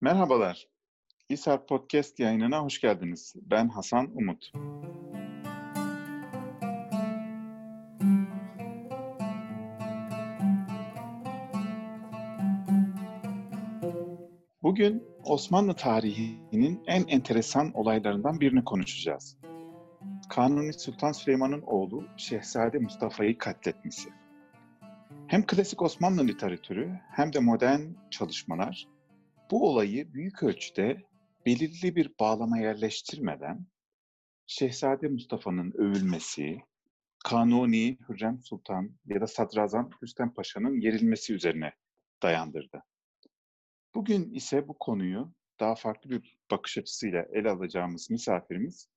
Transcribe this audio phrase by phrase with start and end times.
[0.00, 0.68] Merhabalar.
[1.28, 3.34] İSAR Podcast yayınına hoş geldiniz.
[3.36, 4.52] Ben Hasan Umut.
[14.62, 19.36] Bugün Osmanlı tarihinin en enteresan olaylarından birini konuşacağız.
[20.28, 24.08] Kanuni Sultan Süleyman'ın oğlu Şehzade Mustafa'yı katletmesi.
[25.26, 27.80] Hem klasik Osmanlı literatürü hem de modern
[28.10, 28.97] çalışmalar
[29.50, 31.02] bu olayı büyük ölçüde
[31.46, 33.66] belirli bir bağlama yerleştirmeden
[34.46, 36.58] Şehzade Mustafa'nın övülmesi,
[37.24, 41.72] Kanuni Hürrem Sultan ya da Sadrazam Rüstem Paşa'nın yerilmesi üzerine
[42.22, 42.82] dayandırdı.
[43.94, 48.88] Bugün ise bu konuyu daha farklı bir bakış açısıyla ele alacağımız misafirimiz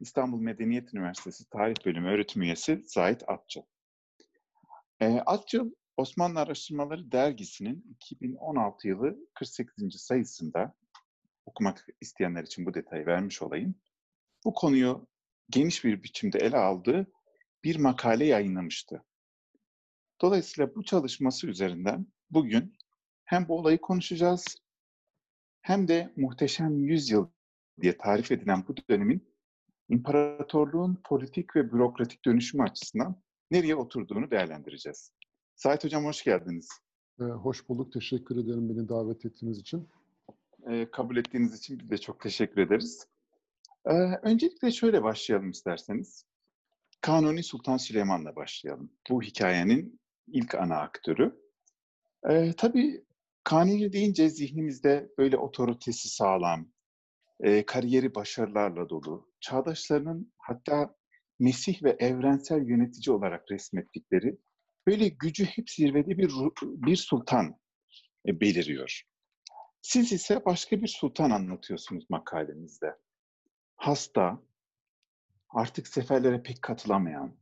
[0.00, 3.62] İstanbul Medeniyet Üniversitesi Tarih Bölümü öğretim üyesi Zahit Atçıl.
[5.00, 10.00] E, Atçıl, Osmanlı Araştırmaları Dergisi'nin 2016 yılı 48.
[10.00, 10.74] sayısında
[11.46, 13.74] okumak isteyenler için bu detayı vermiş olayım.
[14.44, 15.06] Bu konuyu
[15.50, 17.12] geniş bir biçimde ele aldığı
[17.64, 19.04] bir makale yayınlamıştı.
[20.20, 22.76] Dolayısıyla bu çalışması üzerinden bugün
[23.24, 24.44] hem bu olayı konuşacağız
[25.62, 27.28] hem de muhteşem yüzyıl
[27.80, 29.34] diye tarif edilen bu dönemin
[29.88, 35.19] imparatorluğun politik ve bürokratik dönüşümü açısından nereye oturduğunu değerlendireceğiz.
[35.62, 36.68] Sait Hocam hoş geldiniz.
[37.20, 37.92] Ee, hoş bulduk.
[37.92, 39.88] Teşekkür ederim beni davet ettiğiniz için.
[40.70, 43.06] Ee, kabul ettiğiniz için biz de çok teşekkür ederiz.
[43.86, 46.24] Ee, öncelikle şöyle başlayalım isterseniz.
[47.00, 48.92] Kanuni Sultan Süleyman'la başlayalım.
[49.10, 51.40] Bu hikayenin ilk ana aktörü.
[52.30, 53.04] Ee, tabii
[53.44, 56.72] Kanuni deyince zihnimizde böyle otoritesi sağlam,
[57.40, 60.94] e, kariyeri başarılarla dolu, çağdaşlarının hatta
[61.38, 64.38] Mesih ve evrensel yönetici olarak resmettikleri
[64.86, 67.56] böyle gücü hep zirvede bir bir sultan
[68.26, 69.02] e, beliriyor.
[69.82, 72.96] Siz ise başka bir sultan anlatıyorsunuz makalenizde.
[73.76, 74.42] Hasta,
[75.50, 77.40] artık seferlere pek katılamayan,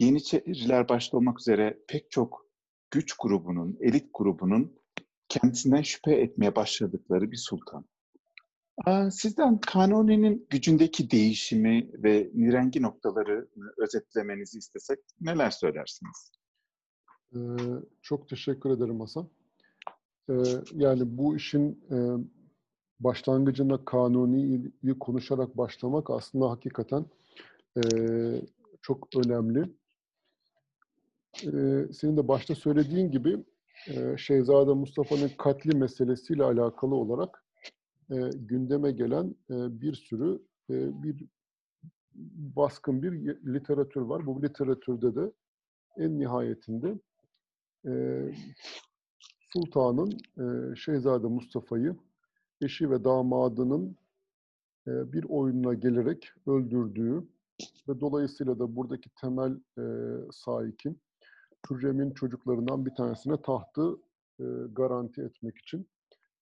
[0.00, 2.46] Yeniçeriler başta olmak üzere pek çok
[2.90, 4.80] güç grubunun, elit grubunun
[5.28, 7.84] kendisinden şüphe etmeye başladıkları bir sultan.
[9.10, 13.48] Sizden Kanuni'nin gücündeki değişimi ve nirengi noktaları
[13.78, 16.32] özetlemenizi istesek neler söylersiniz?
[17.34, 17.38] Ee,
[18.02, 19.28] çok teşekkür ederim Hasan.
[20.30, 20.34] Ee,
[20.74, 21.96] yani bu işin e,
[23.00, 27.06] başlangıcında Kanuni'yi konuşarak başlamak aslında hakikaten
[27.76, 27.82] e,
[28.82, 29.70] çok önemli.
[31.42, 31.52] E,
[31.92, 33.44] senin de başta söylediğin gibi
[33.88, 37.44] e, Şehzade Mustafa'nın katli meselesiyle alakalı olarak
[38.10, 41.24] e, gündeme gelen e, bir sürü e, bir
[42.56, 43.12] baskın bir
[43.54, 44.26] literatür var.
[44.26, 45.32] Bu literatürde de
[45.96, 46.98] en nihayetinde
[47.86, 47.92] e,
[49.52, 51.96] Sultan'ın e, Şehzade Mustafa'yı
[52.60, 53.96] eşi ve damadının
[54.86, 57.24] e, bir oyununa gelerek öldürdüğü
[57.88, 59.84] ve dolayısıyla da buradaki temel e,
[60.32, 61.00] sahikin
[61.70, 63.96] Hürrem'in çocuklarından bir tanesine tahtı
[64.40, 65.88] e, garanti etmek için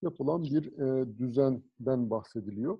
[0.03, 2.79] yapılan bir e, düzenden bahsediliyor.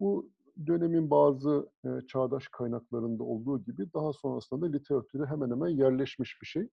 [0.00, 0.30] Bu
[0.66, 6.46] dönemin bazı e, çağdaş kaynaklarında olduğu gibi daha sonrasında da literatüre hemen hemen yerleşmiş bir
[6.46, 6.68] şey.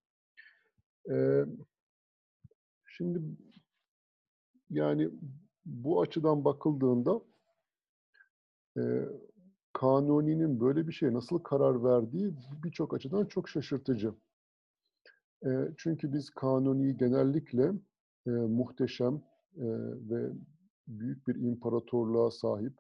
[1.10, 1.46] E,
[2.86, 3.22] şimdi
[4.70, 5.10] yani
[5.66, 7.22] bu açıdan bakıldığında
[8.78, 8.82] e,
[9.74, 14.14] Kanuni'nin böyle bir şeye nasıl karar verdiği birçok açıdan çok şaşırtıcı.
[15.46, 17.74] E, çünkü biz Kanuni'yi genellikle
[18.28, 19.16] e, muhteşem
[19.58, 19.66] e,
[20.10, 20.32] ve
[20.88, 22.74] büyük bir imparatorluğa sahip,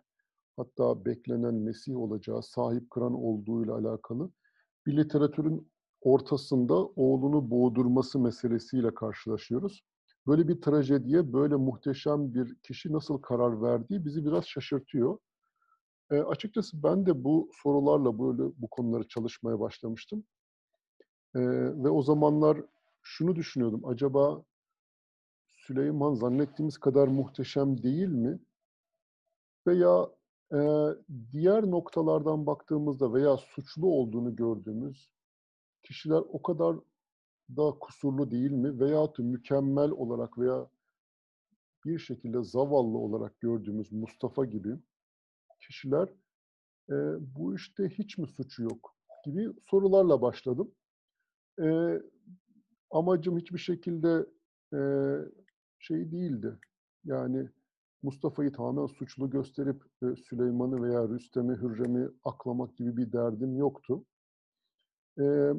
[0.57, 4.31] hatta beklenen Mesih olacağı, sahip kıran olduğuyla alakalı
[4.85, 5.71] bir literatürün
[6.01, 9.83] ortasında oğlunu boğdurması meselesiyle karşılaşıyoruz.
[10.27, 15.17] Böyle bir trajediye, böyle muhteşem bir kişi nasıl karar verdiği bizi biraz şaşırtıyor.
[16.11, 20.23] E, açıkçası ben de bu sorularla böyle bu konuları çalışmaya başlamıştım.
[21.35, 21.39] E,
[21.83, 22.57] ve o zamanlar
[23.01, 23.85] şunu düşünüyordum.
[23.85, 24.43] Acaba
[25.67, 28.39] Süleyman zannettiğimiz kadar muhteşem değil mi?
[29.67, 30.09] Veya
[30.53, 30.59] e,
[31.31, 35.09] diğer noktalardan baktığımızda veya suçlu olduğunu gördüğümüz
[35.83, 36.75] kişiler o kadar
[37.49, 38.79] da kusurlu değil mi?
[38.79, 40.67] Veyahut mükemmel olarak veya
[41.85, 44.77] bir şekilde zavallı olarak gördüğümüz Mustafa gibi
[45.59, 46.09] kişiler
[46.89, 46.95] e,
[47.35, 48.95] bu işte hiç mi suçu yok
[49.25, 50.71] gibi sorularla başladım.
[51.61, 51.99] E,
[52.91, 54.25] amacım hiçbir şekilde
[54.73, 54.79] e,
[55.79, 56.57] şey değildi.
[57.05, 57.49] Yani
[58.03, 64.05] Mustafa'yı tamamen suçlu gösterip e, Süleyman'ı veya Rüstem'i, Hürrem'i aklamak gibi bir derdim yoktu.
[65.19, 65.53] E,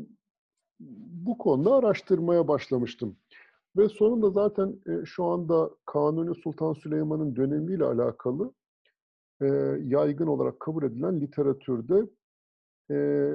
[1.24, 3.16] bu konuda araştırmaya başlamıştım.
[3.76, 8.52] Ve sonunda zaten e, şu anda Kanuni Sultan Süleyman'ın dönemiyle alakalı
[9.40, 9.46] e,
[9.84, 12.02] yaygın olarak kabul edilen literatürde
[12.90, 13.30] e,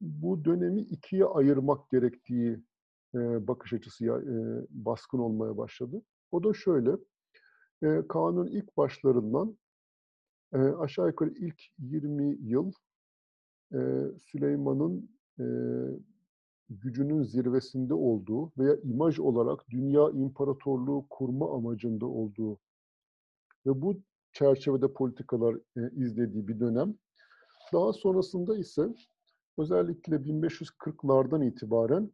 [0.00, 2.60] bu dönemi ikiye ayırmak gerektiği
[3.14, 4.26] e, bakış açısı e,
[4.70, 6.02] baskın olmaya başladı.
[6.32, 6.90] O da şöyle,
[7.82, 9.58] e, kanun ilk başlarından
[10.54, 12.72] e, aşağı yukarı ilk 20 yıl
[13.74, 13.78] e,
[14.18, 15.44] Süleyman'ın e,
[16.70, 22.58] gücünün zirvesinde olduğu veya imaj olarak dünya imparatorluğu kurma amacında olduğu
[23.66, 24.00] ve bu
[24.32, 26.94] çerçevede politikalar e, izlediği bir dönem.
[27.72, 28.88] Daha sonrasında ise
[29.58, 32.12] özellikle 1540'lardan itibaren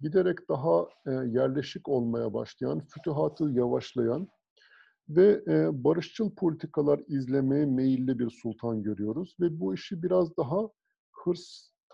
[0.00, 4.28] giderek daha e, yerleşik olmaya başlayan, fütühatı yavaşlayan
[5.08, 9.36] ve e, barışçıl politikalar izlemeye meyilli bir sultan görüyoruz.
[9.40, 10.68] Ve bu işi biraz daha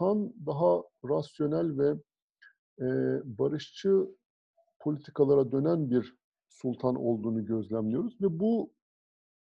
[0.00, 1.88] hırstan daha rasyonel ve
[2.80, 2.86] e,
[3.38, 4.08] barışçı
[4.78, 6.16] politikalara dönen bir
[6.48, 8.20] sultan olduğunu gözlemliyoruz.
[8.20, 8.72] Ve bu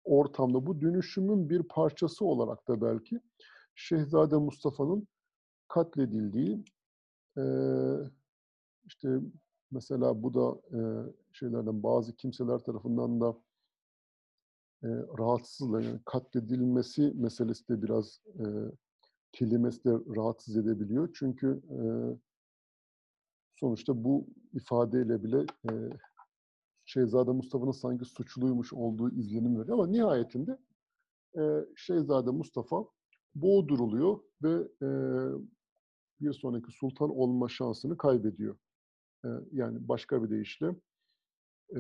[0.04, 3.22] ortamda, bu dönüşümün bir parçası olarak da belki
[3.76, 5.08] Şehzade Mustafa'nın
[5.68, 6.64] katledildiği,
[7.38, 7.44] e,
[8.86, 9.20] işte
[9.72, 10.80] mesela bu da e,
[11.34, 13.38] şeylerden bazı kimseler tarafından da
[14.84, 14.88] e,
[15.20, 15.82] rahatsızlar.
[15.82, 18.46] Yani katledilmesi meselesi de biraz e,
[19.32, 21.10] kelimesi de rahatsız edebiliyor.
[21.14, 21.80] Çünkü e,
[23.56, 25.72] sonuçta bu ifadeyle bile e,
[26.86, 29.78] Şehzade Mustafa'nın sanki suçluymuş olduğu izlenim veriyor.
[29.78, 30.58] Ama nihayetinde
[31.38, 32.86] e, Şehzade Mustafa
[33.36, 34.90] boğduruluyor ve e,
[36.22, 38.58] bir sonraki sultan olma şansını kaybediyor.
[39.26, 40.76] E, yani başka bir deyişle
[41.76, 41.80] e,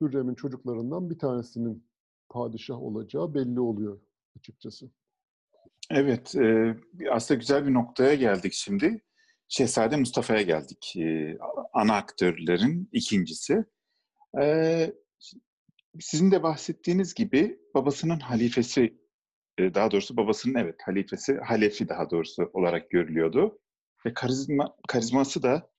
[0.00, 1.86] Hürrem'in çocuklarından bir tanesinin
[2.28, 4.00] padişah olacağı belli oluyor
[4.36, 4.90] açıkçası.
[5.90, 6.76] Evet, e,
[7.10, 9.02] aslında güzel bir noktaya geldik şimdi.
[9.48, 10.94] Şehzade Mustafa'ya geldik.
[10.96, 11.38] E,
[11.72, 13.64] ana aktörlerin ikincisi.
[14.40, 14.92] E,
[16.00, 18.98] sizin de bahsettiğiniz gibi babasının halifesi,
[19.58, 23.58] daha doğrusu babasının evet halifesi, halefi daha doğrusu olarak görülüyordu.
[24.06, 25.70] Ve karizma, karizması da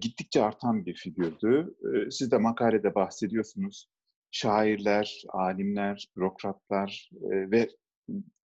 [0.00, 1.74] gittikçe artan bir figürdü.
[2.10, 3.88] Siz de makalede bahsediyorsunuz.
[4.30, 7.68] Şairler, alimler, bürokratlar ve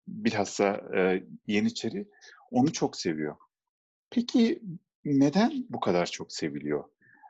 [0.09, 2.09] bilhassa e, Yeniçeri
[2.51, 3.37] onu çok seviyor.
[4.11, 4.63] Peki
[5.05, 6.85] neden bu kadar çok seviliyor?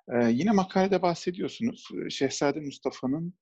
[0.09, 1.89] E, yine makalede bahsediyorsunuz.
[2.11, 3.35] Şehzade Mustafa'nın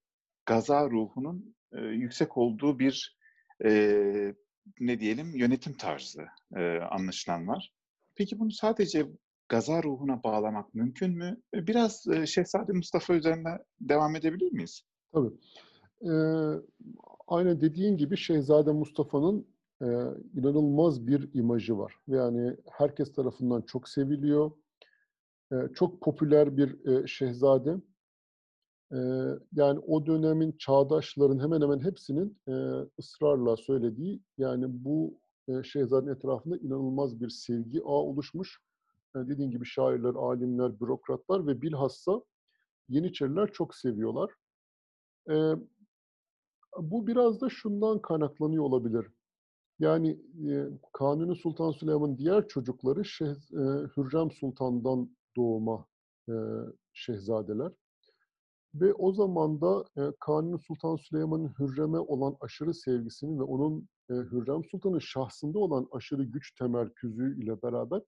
[0.46, 3.18] gaza ruhunun e, yüksek olduğu bir
[3.64, 4.34] e,
[4.80, 7.72] ne diyelim yönetim tarzı e, anlaşılan var.
[8.14, 9.06] Peki bunu sadece
[9.48, 11.42] gaza ruhuna bağlamak mümkün mü?
[11.54, 14.82] Biraz e, Şehzade Mustafa üzerine devam edebilir miyiz?
[15.12, 15.30] Tabii.
[16.04, 16.10] Ee,
[17.28, 19.46] aynen dediğin gibi Şehzade Mustafa'nın
[19.82, 19.86] e,
[20.34, 21.94] inanılmaz bir imajı var.
[22.06, 24.50] Yani herkes tarafından çok seviliyor.
[25.52, 27.76] E, çok popüler bir e, şehzade.
[28.92, 28.98] E,
[29.52, 32.52] yani o dönemin çağdaşların hemen hemen hepsinin e,
[32.98, 35.18] ısrarla söylediği yani bu
[35.48, 38.60] e, şehzadenin etrafında inanılmaz bir sevgi ağı oluşmuş.
[39.14, 42.22] Yani dediğin gibi şairler, alimler, bürokratlar ve bilhassa
[42.88, 44.30] Yeniçeriler çok seviyorlar.
[45.30, 45.52] Ee,
[46.78, 49.06] bu biraz da şundan kaynaklanıyor olabilir.
[49.78, 50.10] Yani
[50.50, 53.62] e, Kanuni Sultan Süleyman'ın diğer çocukları Şeh, e,
[53.96, 55.86] Hürrem Sultan'dan doğma
[56.28, 56.34] e,
[56.92, 57.72] şehzadeler.
[58.74, 64.14] Ve o zaman da e, Kanuni Sultan Süleyman'ın Hürrem'e olan aşırı sevgisinin ve onun e,
[64.14, 68.02] Hürrem Sultan'ın şahsında olan aşırı güç temerküzü ile beraber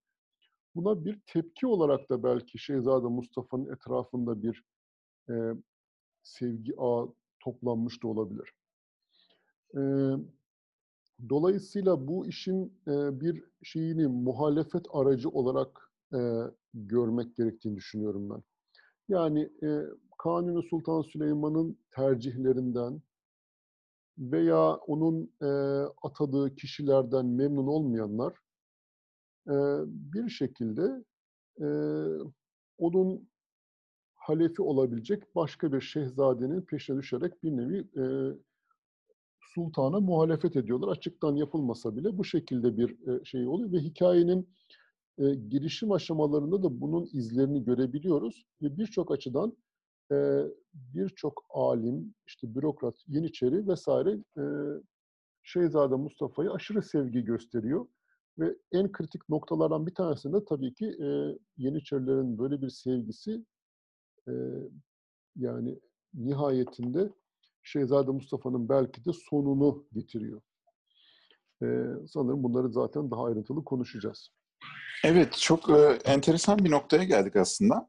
[0.75, 4.63] buna bir tepki olarak da belki Şehzade Mustafa'nın etrafında bir
[5.31, 5.35] e,
[6.23, 8.53] sevgi ağı toplanmış da olabilir.
[9.77, 9.81] E,
[11.29, 16.19] dolayısıyla bu işin e, bir şeyini muhalefet aracı olarak e,
[16.75, 18.43] görmek gerektiğini düşünüyorum ben.
[19.09, 19.83] Yani e,
[20.19, 23.03] Kanuni Sultan Süleyman'ın tercihlerinden
[24.19, 25.47] veya onun e,
[26.03, 28.35] atadığı kişilerden memnun olmayanlar
[29.49, 29.55] e,
[29.87, 31.05] bir şekilde
[31.61, 31.67] e,
[32.79, 33.29] onun
[34.23, 38.05] halefi olabilecek başka bir şehzadenin peşine düşerek bir nevi e,
[39.41, 40.89] sultana muhalefet ediyorlar.
[40.89, 44.49] Açıktan yapılmasa bile bu şekilde bir e, şey oluyor ve hikayenin
[45.19, 49.57] e, girişim aşamalarında da bunun izlerini görebiliyoruz ve birçok açıdan
[50.13, 50.43] e,
[50.75, 54.43] birçok alim, işte bürokrat, yeniçeri vesaire e,
[55.43, 57.87] Şehzade Mustafa'yı aşırı sevgi gösteriyor.
[58.39, 63.45] Ve en kritik noktalardan bir tanesinde tabii ki e, Yeniçerilerin böyle bir sevgisi
[64.29, 64.33] e,
[65.37, 65.79] yani
[66.15, 67.13] nihayetinde
[67.63, 70.41] Şehzade Mustafa'nın belki de sonunu getiriyor.
[71.63, 71.67] E,
[72.09, 74.31] sanırım bunları zaten daha ayrıntılı konuşacağız.
[75.05, 77.89] Evet, çok e, enteresan bir noktaya geldik aslında.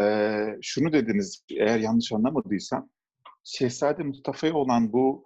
[0.00, 2.90] Ee, şunu dediniz, eğer yanlış anlamadıysam,
[3.44, 5.24] Şehzade Mustafa'ya olan bu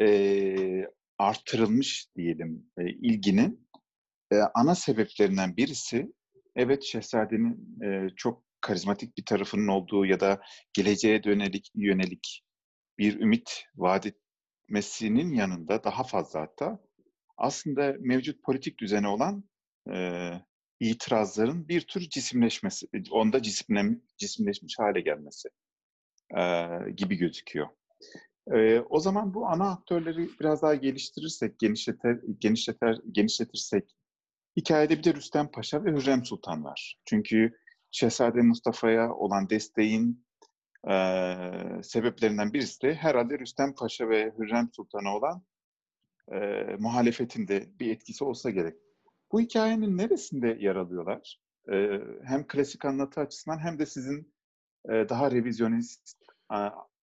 [0.00, 0.86] e,
[1.18, 3.68] artırılmış diyelim e, ilginin
[4.32, 6.12] e, ana sebeplerinden birisi,
[6.56, 10.40] evet Şehzade'nin e, çok karizmatik bir tarafının olduğu ya da
[10.72, 12.44] geleceğe yönelik, yönelik
[12.98, 16.78] bir ümit vaat etmesinin yanında daha fazla hatta
[17.36, 19.44] aslında mevcut politik düzene olan
[19.92, 20.30] e,
[20.80, 25.48] itirazların bir tür cisimleşmesi, onda cisimlen, cisimleşmiş hale gelmesi
[26.38, 26.42] e,
[26.96, 27.68] gibi gözüküyor.
[28.54, 33.96] E, o zaman bu ana aktörleri biraz daha geliştirirsek, genişleter, genişleter, genişletirsek,
[34.56, 36.96] hikayede bir de Rüstem Paşa ve Hürrem Sultan var.
[37.04, 37.52] Çünkü
[37.94, 40.24] Şehzade Mustafa'ya olan desteğin
[40.90, 40.94] e,
[41.82, 45.42] sebeplerinden birisi de herhalde Rüstem Paşa ve Hürrem Sultan'a olan
[46.32, 46.36] e,
[46.78, 48.76] muhalefetin de bir etkisi olsa gerek.
[49.32, 51.40] Bu hikayenin neresinde yer alıyorlar?
[51.72, 54.34] E, hem klasik anlatı açısından hem de sizin
[54.88, 56.16] e, daha revizyonist
[56.52, 56.58] e,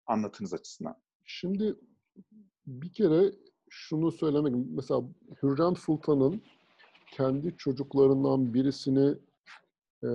[0.05, 0.95] anlatınız açısından.
[1.25, 1.75] Şimdi
[2.67, 3.31] bir kere
[3.69, 5.01] şunu söylemek, mesela
[5.43, 6.41] Hürrem Sultan'ın
[7.11, 9.15] kendi çocuklarından birisini
[10.03, 10.09] e,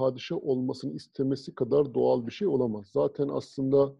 [0.00, 2.86] padişah olmasını istemesi kadar doğal bir şey olamaz.
[2.92, 3.96] Zaten aslında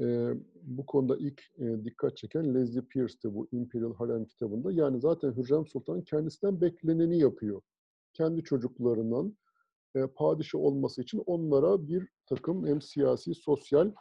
[0.00, 0.30] e,
[0.62, 4.72] bu konuda ilk e, dikkat çeken Leslie Pierce'ti bu Imperial Harem kitabında.
[4.72, 7.62] Yani zaten Hürrem Sultan kendisinden bekleneni yapıyor.
[8.12, 9.36] Kendi çocuklarından
[9.94, 13.92] e, padişah olması için onlara bir takım hem siyasi, sosyal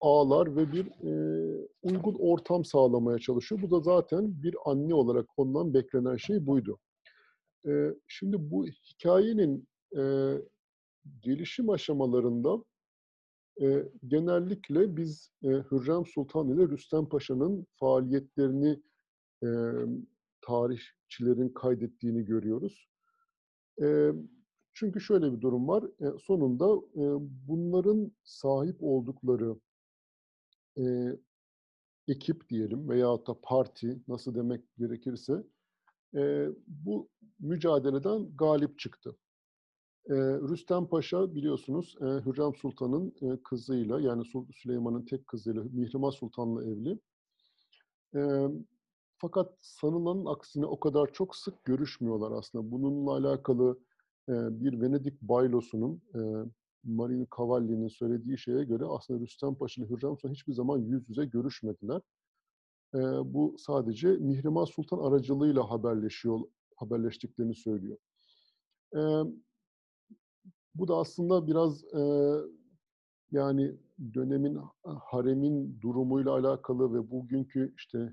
[0.00, 3.62] ağlar ve bir e, uygun ortam sağlamaya çalışıyor.
[3.62, 6.78] Bu da zaten bir anne olarak ondan beklenen şey buydu.
[7.66, 10.02] E, şimdi bu hikayenin e,
[11.22, 12.64] gelişim aşamalarında
[13.62, 18.82] e, genellikle biz e, Hürrem Sultan ile Rüstem Paşa'nın faaliyetlerini
[19.42, 19.48] e,
[20.40, 22.88] tarihçilerin kaydettiğini görüyoruz.
[23.82, 24.10] E,
[24.74, 25.84] çünkü şöyle bir durum var.
[25.84, 27.04] E, sonunda e,
[27.48, 29.56] bunların sahip oldukları
[30.78, 30.84] e,
[32.08, 35.44] ekip diyelim veya da parti nasıl demek gerekirse
[36.14, 37.08] e, bu
[37.40, 39.16] mücadeleden galip çıktı.
[40.10, 46.98] Rüstem Paşa biliyorsunuz Hürrem Sultan'ın kızıyla yani Süleyman'ın tek kızıyla Mihrimah Sultan'la evli.
[49.18, 52.70] Fakat sanılanın aksine o kadar çok sık görüşmüyorlar aslında.
[52.70, 53.78] Bununla alakalı
[54.28, 56.20] bir Venedik baylosunun e,
[56.84, 61.24] Marini Cavalli'nin söylediği şeye göre aslında Rüstem Paşa ile Hürrem Sultan hiçbir zaman yüz yüze
[61.24, 62.00] görüşmediler.
[63.24, 66.40] Bu sadece Mihrimah Sultan aracılığıyla haberleşiyor,
[66.76, 67.96] haberleştiklerini söylüyor.
[68.96, 69.00] E,
[70.74, 72.34] bu da aslında biraz e,
[73.30, 73.76] yani
[74.14, 78.12] dönemin haremin durumuyla alakalı ve bugünkü işte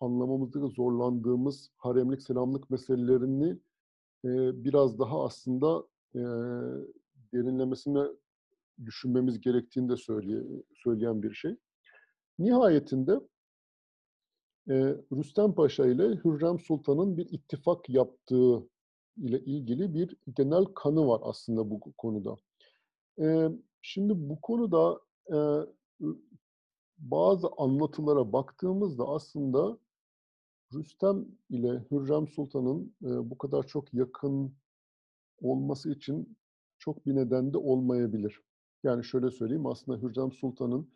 [0.00, 3.50] anlamamızda zorlandığımız haremlik selamlık meselelerini
[4.24, 6.20] e, biraz daha aslında e,
[7.32, 8.04] derinlemesine
[8.84, 10.42] düşünmemiz gerektiğini de söyleye,
[10.74, 11.56] söyleyen bir şey.
[12.38, 13.20] Nihayetinde
[14.68, 14.74] e,
[15.12, 18.68] Rüstem Paşa ile Hürrem Sultan'ın bir ittifak yaptığı
[19.20, 22.36] ile ilgili bir genel kanı var aslında bu konuda.
[23.82, 25.00] Şimdi bu konuda
[26.98, 29.78] bazı anlatılara baktığımızda aslında
[30.74, 34.52] Rüstem ile Hürrem Sultan'ın bu kadar çok yakın
[35.42, 36.36] olması için
[36.78, 38.40] çok bir neden de olmayabilir.
[38.84, 40.90] Yani şöyle söyleyeyim aslında Hürrem Sultan'ın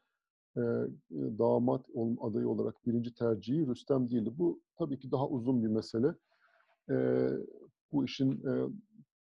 [0.57, 0.63] e,
[1.11, 1.87] damat
[2.21, 4.31] adayı olarak birinci tercihi Rüstem değildi.
[4.39, 6.15] Bu tabii ki daha uzun bir mesele.
[7.95, 8.43] Bu işin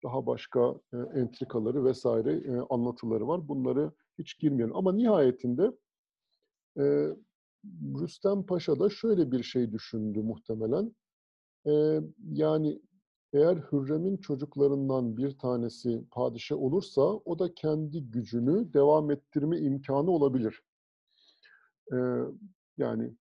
[0.04, 0.74] daha başka
[1.14, 3.48] entrikaları vesaire anlatıları var.
[3.48, 4.76] Bunları hiç girmeyelim.
[4.76, 5.72] Ama nihayetinde
[8.00, 10.94] Rüstem Paşa da şöyle bir şey düşündü muhtemelen.
[12.32, 12.82] Yani
[13.32, 20.62] eğer Hürrem'in çocuklarından bir tanesi padişah olursa o da kendi gücünü devam ettirme imkanı olabilir.
[22.78, 23.14] Yani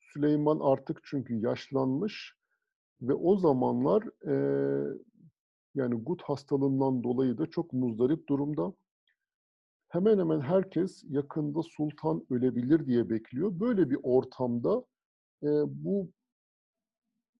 [0.00, 2.39] Süleyman artık çünkü yaşlanmış
[3.02, 4.34] ve o zamanlar e,
[5.74, 8.72] yani gut hastalığından dolayı da çok muzdarip durumda.
[9.88, 13.60] Hemen hemen herkes yakında sultan ölebilir diye bekliyor.
[13.60, 14.84] Böyle bir ortamda
[15.42, 16.10] e, bu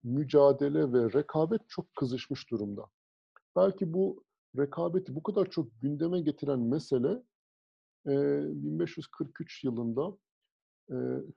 [0.03, 2.87] mücadele ve rekabet çok kızışmış durumda.
[3.57, 4.25] Belki bu
[4.59, 7.23] rekabeti bu kadar çok gündeme getiren mesele
[8.07, 10.17] 1543 yılında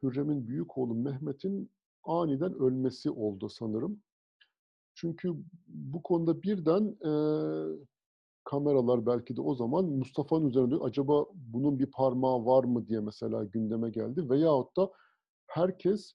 [0.04, 1.72] Hürrem'in büyük oğlu Mehmet'in
[2.04, 4.02] aniden ölmesi oldu sanırım.
[5.04, 5.34] Çünkü
[5.68, 7.12] bu konuda birden e,
[8.44, 13.44] kameralar belki de o zaman Mustafa'nın üzerinde acaba bunun bir parmağı var mı diye mesela
[13.44, 14.30] gündeme geldi.
[14.30, 14.92] Veyahut da
[15.48, 16.14] herkes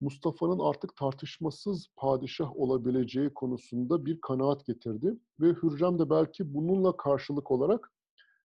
[0.00, 5.18] Mustafa'nın artık tartışmasız padişah olabileceği konusunda bir kanaat getirdi.
[5.40, 7.92] Ve Hürrem de belki bununla karşılık olarak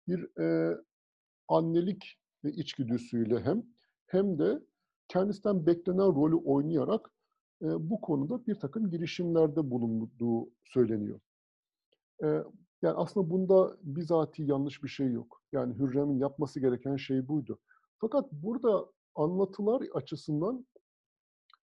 [0.09, 0.77] bir e,
[1.49, 3.63] annelik içgüdüsüyle hem
[4.07, 4.63] hem de
[5.09, 7.11] kendisinden beklenen rolü oynayarak
[7.63, 11.21] bu konuda bir takım girişimlerde bulunduğu söyleniyor.
[12.83, 15.43] Yani aslında bunda bizatihi yanlış bir şey yok.
[15.53, 17.59] Yani Hürrem'in yapması gereken şey buydu.
[17.99, 20.67] Fakat burada anlatılar açısından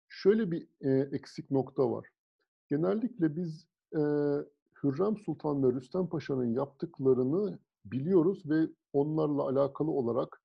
[0.08, 0.68] şöyle bir
[1.12, 2.06] eksik nokta var.
[2.68, 3.66] Genellikle biz
[4.82, 10.42] Hürrem Sultan ve Rüstem Paşa'nın yaptıklarını biliyoruz ve onlarla alakalı olarak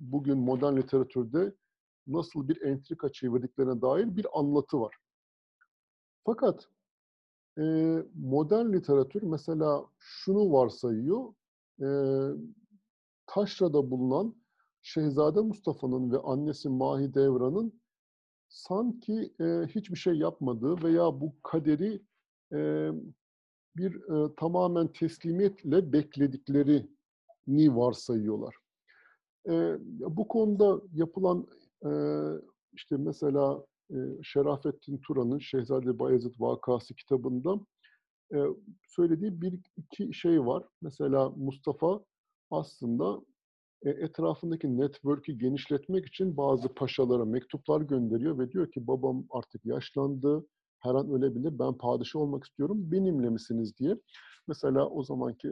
[0.00, 1.54] bugün modern literatürde
[2.06, 4.96] nasıl bir entrika çevirdiklerine dair bir anlatı var.
[6.24, 6.68] Fakat
[7.58, 7.62] e,
[8.14, 11.34] modern literatür mesela şunu varsayıyor,
[11.82, 11.88] e,
[13.26, 14.34] Taşra'da bulunan
[14.82, 17.80] Şehzade Mustafa'nın ve annesi Mahidevran'ın
[18.48, 22.02] sanki e, hiçbir şey yapmadığı veya bu kaderi
[22.52, 22.90] e,
[23.76, 28.54] bir e, tamamen teslimiyetle beklediklerini varsayıyorlar.
[29.48, 29.76] E,
[30.16, 31.46] bu konuda yapılan
[31.84, 31.90] e,
[32.72, 37.60] işte mesela e, Şerafettin Turan'ın Şehzade Bayezid Vakası kitabında
[38.34, 38.38] e,
[38.88, 40.64] söylediği bir iki şey var.
[40.82, 42.04] Mesela Mustafa
[42.50, 43.20] aslında
[43.82, 50.46] e, etrafındaki network'ü genişletmek için bazı paşalara mektuplar gönderiyor ve diyor ki babam artık yaşlandı,
[50.78, 53.96] her an ölebilir, ben padişah olmak istiyorum, benimle misiniz diye.
[54.48, 55.48] Mesela o zamanki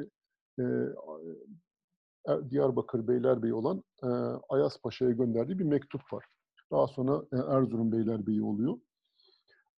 [0.59, 0.63] e,
[2.51, 4.07] Diyarbakır Beylerbeyi olan e,
[4.49, 6.25] Ayas Paşa'ya gönderdiği bir mektup var.
[6.71, 8.79] Daha sonra e, Erzurum Beylerbeyi oluyor.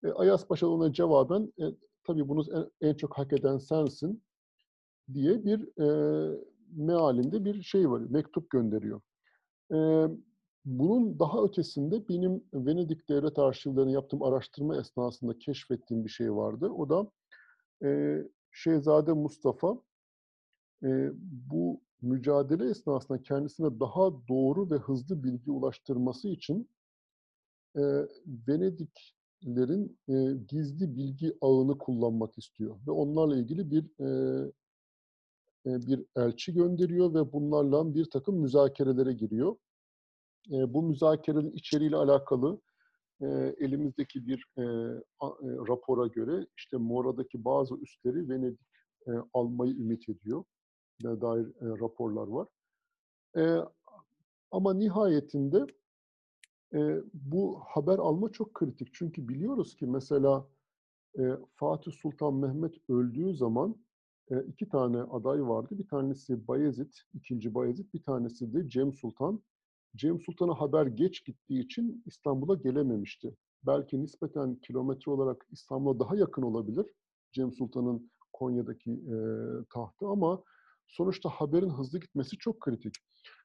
[0.05, 1.65] E, Ayas Paşa ona cevaben, e,
[2.05, 2.45] tabii bunu
[2.81, 4.23] en, en çok hak eden sensin
[5.13, 5.87] diye bir e,
[6.77, 9.01] mealinde bir şey var, mektup gönderiyor.
[9.73, 10.07] E,
[10.65, 16.69] bunun daha ötesinde benim Venedik Devlet Arşivlerine yaptığım araştırma esnasında keşfettiğim bir şey vardı.
[16.69, 17.11] O da
[17.89, 18.19] e,
[18.51, 19.79] Şehzade Mustafa
[20.85, 21.11] e,
[21.51, 26.69] bu mücadele esnasında kendisine daha doğru ve hızlı bilgi ulaştırması için
[27.77, 27.83] e,
[28.49, 30.15] Venediklerin e,
[30.49, 34.51] gizli bilgi ağını kullanmak istiyor ve onlarla ilgili bir e,
[35.67, 39.57] bir elçi gönderiyor ve bunlarla bir takım müzakerelere giriyor.
[40.49, 42.61] Bu müzakerenin içeriğiyle alakalı
[43.59, 44.47] elimizdeki bir
[45.69, 48.61] rapora göre işte Mora'daki bazı üsleri Venedik
[49.33, 50.45] almayı ümit ediyor.
[51.05, 51.47] Dair
[51.81, 52.49] raporlar var.
[54.51, 55.67] Ama nihayetinde
[57.15, 58.89] bu haber alma çok kritik.
[58.93, 60.47] Çünkü biliyoruz ki mesela
[61.55, 63.77] Fatih Sultan Mehmet öldüğü zaman
[64.47, 65.79] iki tane aday vardı.
[65.79, 69.43] Bir tanesi Bayezid, ikinci Bayezid, bir tanesi de Cem Sultan.
[69.97, 73.37] Cem Sultan'a haber geç gittiği için İstanbul'a gelememişti.
[73.67, 76.87] Belki nispeten kilometre olarak İstanbul'a daha yakın olabilir
[77.33, 79.17] Cem Sultan'ın Konya'daki e,
[79.71, 80.43] tahtı ama
[80.89, 82.95] sonuçta haberin hızlı gitmesi çok kritik.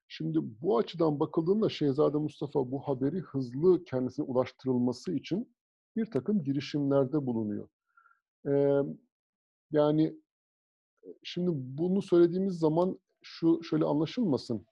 [0.08, 5.56] Şimdi bu açıdan bakıldığında Şehzade Mustafa bu haberi hızlı kendisine ulaştırılması için
[5.96, 7.70] bir takım girişimlerde bulunuyor.
[8.48, 8.82] Ee,
[9.72, 10.22] yani
[11.24, 14.66] şimdi bunu söylediğimiz zaman şu şöyle anlaşılmasın.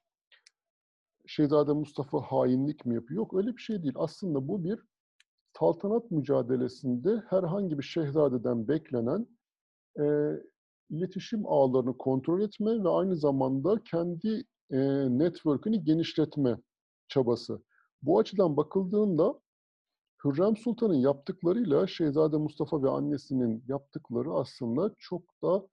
[1.28, 3.18] Şehzade Mustafa hainlik mi yapıyor?
[3.18, 3.94] Yok öyle bir şey değil.
[3.98, 4.80] Aslında bu bir
[5.60, 9.28] saltanat mücadelesinde herhangi bir şehzadeden beklenen
[10.00, 10.04] e,
[10.90, 14.78] iletişim ağlarını kontrol etme ve aynı zamanda kendi e,
[15.20, 16.58] network'ünü genişletme
[17.08, 17.64] çabası.
[18.02, 19.40] Bu açıdan bakıldığında
[20.26, 25.68] Hürrem Sultan'ın yaptıklarıyla Şehzade Mustafa ve annesinin yaptıkları aslında çok da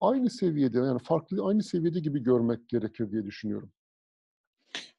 [0.00, 3.72] aynı seviyede yani farklı aynı seviyede gibi görmek gerekir diye düşünüyorum.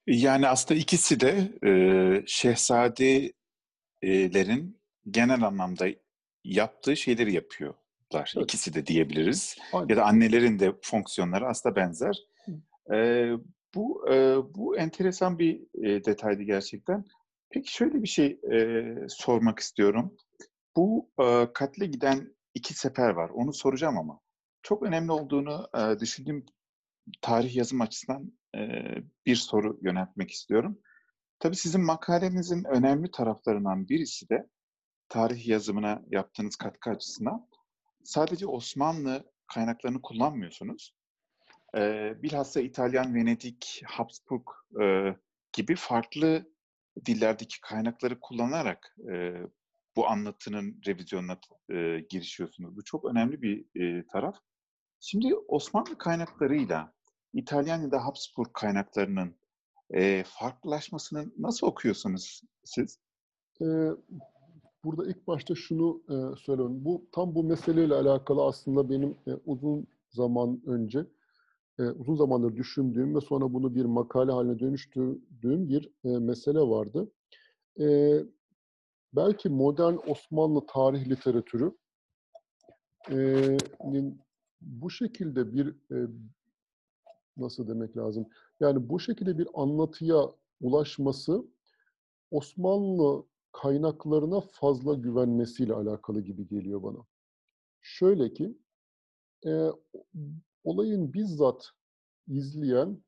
[0.08, 4.80] Yani aslında ikisi de e, şehzadelerin
[5.12, 5.88] genel anlamda
[6.44, 7.34] yaptığı şeyleri
[8.14, 8.34] yapıyorlar.
[8.38, 8.44] Evet.
[8.44, 9.58] İkisi de diyebiliriz.
[9.74, 9.88] Aynen.
[9.88, 12.18] Ya da annelerin de fonksiyonları aslında benzer.
[12.94, 13.30] E,
[13.76, 17.06] bu e, bu enteresan bir e, detaydı gerçekten.
[17.50, 20.18] Peki şöyle bir şey e, sormak istiyorum.
[20.76, 23.30] Bu e, katle giden iki sefer var.
[23.30, 24.20] Onu soracağım ama
[24.64, 26.46] çok önemli olduğunu e, düşündüğüm
[27.22, 28.60] tarih yazım açısından e,
[29.26, 30.80] bir soru yöneltmek istiyorum.
[31.40, 34.50] Tabii sizin makalenizin önemli taraflarından birisi de
[35.10, 37.48] tarih yazımına yaptığınız katkı açısından
[38.06, 40.96] sadece Osmanlı kaynaklarını kullanmıyorsunuz.
[41.78, 44.48] E, bilhassa İtalyan, Venedik, Habsburg
[44.82, 45.16] e,
[45.54, 46.52] gibi farklı
[47.06, 49.34] dillerdeki kaynakları kullanarak e,
[49.96, 51.40] bu anlatının revizyonuna
[51.70, 52.76] e, girişiyorsunuz.
[52.76, 54.36] Bu çok önemli bir e, taraf.
[55.00, 56.94] Şimdi Osmanlı kaynaklarıyla
[57.34, 59.36] İtalyan ya da Habsburg kaynaklarının
[59.94, 63.00] e, farklılaşmasını nasıl okuyorsunuz siz?
[63.62, 63.66] Ee,
[64.86, 66.86] burada ilk başta şunu e, söyleyeyim.
[66.86, 71.06] Bu tam bu meseleyle alakalı aslında benim e, uzun zaman önce
[71.80, 77.12] e, uzun zamandır düşündüğüm ve sonra bunu bir makale haline dönüştürdüğüm bir e, mesele vardı.
[77.80, 78.18] E,
[79.14, 81.72] belki modern Osmanlı tarih literatürü
[83.12, 83.58] e,
[84.62, 86.08] bu şekilde bir e,
[87.38, 88.28] nasıl demek lazım?
[88.60, 90.30] Yani bu şekilde bir anlatıya
[90.62, 91.46] ulaşması
[92.32, 93.26] Osmanlı
[93.62, 97.06] kaynaklarına fazla güvenmesiyle alakalı gibi geliyor bana.
[97.82, 98.58] Şöyle ki,
[99.46, 99.70] e,
[100.64, 101.70] olayın bizzat
[102.28, 103.04] izleyen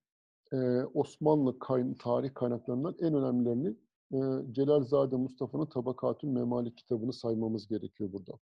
[0.54, 3.76] e, Osmanlı kayn tarih kaynaklarından en önemlilerini
[4.14, 8.40] e, Celalzade Mustafa'nın Tabakatül Memalik kitabını saymamız gerekiyor burada.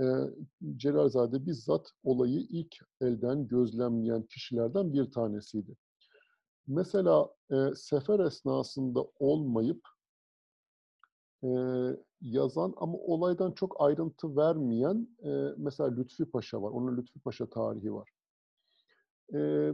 [0.00, 0.04] E,
[0.76, 5.76] Celalzade bizzat olayı ilk elden gözlemleyen kişilerden bir tanesiydi.
[6.66, 9.88] Mesela e, sefer esnasında olmayıp
[11.44, 11.48] e,
[12.20, 16.70] yazan ama olaydan çok ayrıntı vermeyen e, mesela Lütfi Paşa var.
[16.70, 18.10] Onun Lütfi Paşa tarihi var.
[19.34, 19.72] E,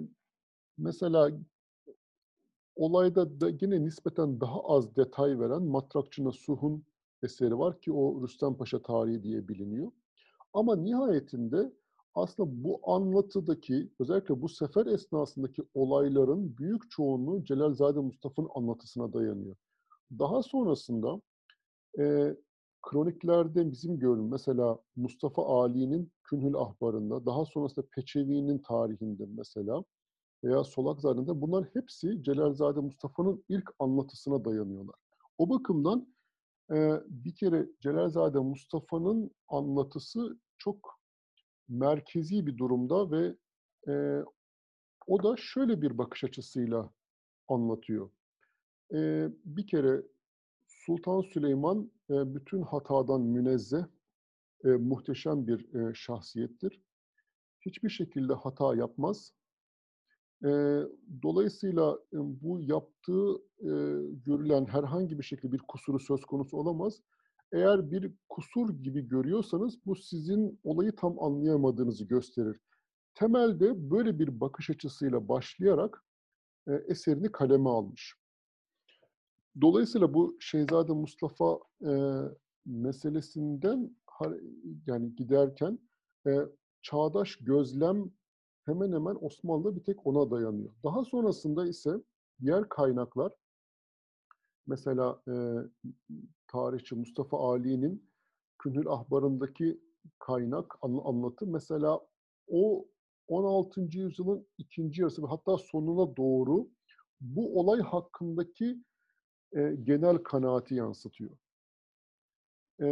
[0.79, 1.31] mesela
[2.77, 6.85] olayda da yine nispeten daha az detay veren Matrakçı Nasuh'un
[7.23, 9.93] eseri var ki o Rüstem Paşa tarihi diye biliniyor.
[10.53, 11.73] Ama nihayetinde
[12.15, 19.57] aslında bu anlatıdaki özellikle bu sefer esnasındaki olayların büyük çoğunluğu Celalzade Mustafa'nın anlatısına dayanıyor.
[20.19, 21.21] Daha sonrasında
[21.99, 22.37] e,
[22.83, 29.85] kroniklerde bizim gördüğümüz mesela Mustafa Ali'nin Künhül Ahbarı'nda, daha sonrasında Peçevi'nin tarihinde mesela
[30.45, 34.97] veya Solakzade'de bunlar hepsi Celalzade Mustafa'nın ilk anlatısına dayanıyorlar.
[35.39, 36.15] O bakımdan
[36.73, 40.99] e, bir kere Celalzade Mustafa'nın anlatısı çok
[41.69, 43.37] merkezi bir durumda ve
[43.89, 44.25] e,
[45.07, 46.91] o da şöyle bir bakış açısıyla
[47.49, 48.11] anlatıyor.
[48.95, 50.03] E, bir kere
[50.89, 53.85] Sultan Süleyman e, bütün hatadan münezzeh,
[54.65, 56.83] e, muhteşem bir e, şahsiyettir.
[57.61, 59.33] Hiçbir şekilde hata yapmaz.
[60.45, 60.49] E,
[61.23, 63.37] dolayısıyla bu yaptığı
[64.27, 67.03] görülen herhangi bir şekilde bir kusuru söz konusu olamaz.
[67.53, 72.61] Eğer bir kusur gibi görüyorsanız bu sizin olayı tam anlayamadığınızı gösterir.
[73.15, 76.05] Temelde böyle bir bakış açısıyla başlayarak
[76.67, 78.15] eserini kaleme almış.
[79.61, 81.93] Dolayısıyla bu Şehzade Mustafa e,
[82.67, 83.97] meselesinden
[84.87, 85.79] yani giderken
[86.27, 86.31] e,
[86.83, 88.11] çağdaş gözlem
[88.65, 90.73] hemen hemen Osmanlı'da bir tek ona dayanıyor.
[90.85, 91.91] Daha sonrasında ise
[92.41, 93.33] diğer kaynaklar
[94.67, 95.35] mesela e,
[96.49, 98.09] tarihçi Mustafa Ali'nin
[98.59, 99.81] Künhül Ahbarı'ndaki
[100.19, 102.01] kaynak anlatı mesela
[102.49, 102.89] o
[103.29, 103.81] 16.
[103.81, 106.69] yüzyılın ikinci yarısı hatta sonuna doğru
[107.21, 108.83] bu olay hakkındaki
[109.57, 111.31] e, genel kanaati yansıtıyor.
[112.83, 112.89] E,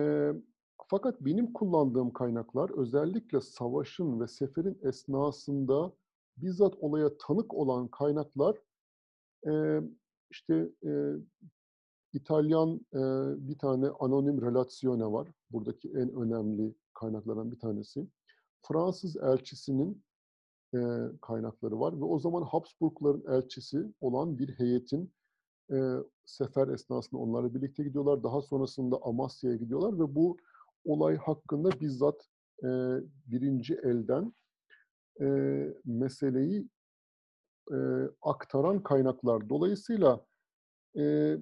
[0.89, 5.93] fakat benim kullandığım kaynaklar özellikle savaşın ve seferin esnasında
[6.37, 8.57] bizzat olaya tanık olan kaynaklar
[9.47, 9.81] e,
[10.31, 10.91] işte e,
[12.13, 13.01] İtalyan e,
[13.49, 15.29] bir tane anonim relazione var.
[15.51, 18.07] Buradaki en önemli kaynaklardan bir tanesi.
[18.63, 20.03] Fransız elçisinin
[20.75, 20.79] e,
[21.23, 25.13] kaynakları var ve o zaman Habsburgların elçisi olan bir heyetin
[25.73, 25.77] e,
[26.25, 28.23] sefer esnasında onlarla birlikte gidiyorlar.
[28.23, 30.37] Daha sonrasında Amasya'ya gidiyorlar ve bu
[30.85, 32.29] olay hakkında bizzat
[32.63, 32.69] e,
[33.27, 34.33] birinci elden
[35.21, 35.27] e,
[35.85, 36.69] meseleyi
[37.73, 37.77] e,
[38.23, 39.49] aktaran kaynaklar.
[39.49, 40.27] Dolayısıyla
[40.99, 41.37] e,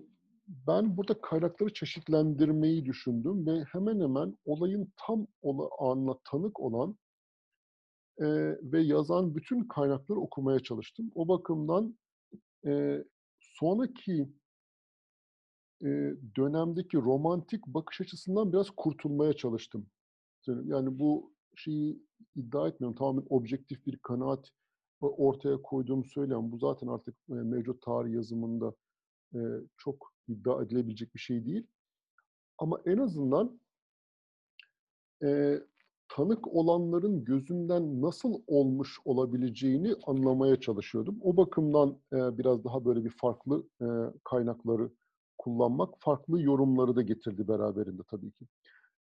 [0.49, 6.97] ben burada kaynakları çeşitlendirmeyi düşündüm ve hemen hemen olayın tam ola, anına tanık olan
[8.19, 8.27] e,
[8.63, 11.11] ve yazan bütün kaynakları okumaya çalıştım.
[11.15, 11.99] O bakımdan
[12.67, 13.05] e,
[13.55, 14.29] sonraki
[15.83, 15.89] e,
[16.37, 19.87] dönemdeki romantik bakış açısından biraz kurtulmaya çalıştım.
[20.47, 22.03] Yani bu şeyi
[22.37, 22.97] iddia etmiyorum.
[22.99, 24.51] Tamamen objektif bir kanaat
[25.01, 26.53] ortaya koyduğumu söylüyorum.
[26.53, 28.75] Bu zaten artık e, mevcut tarih yazımında
[29.35, 29.39] e,
[29.77, 31.67] çok iddia edilebilecek bir şey değil.
[32.59, 33.61] Ama en azından
[35.23, 35.61] e,
[36.15, 41.19] tanık olanların gözünden nasıl olmuş olabileceğini anlamaya çalışıyordum.
[41.23, 43.87] O bakımdan e, biraz daha böyle bir farklı e,
[44.25, 44.91] kaynakları
[45.39, 48.47] kullanmak, farklı yorumları da getirdi beraberinde tabii ki.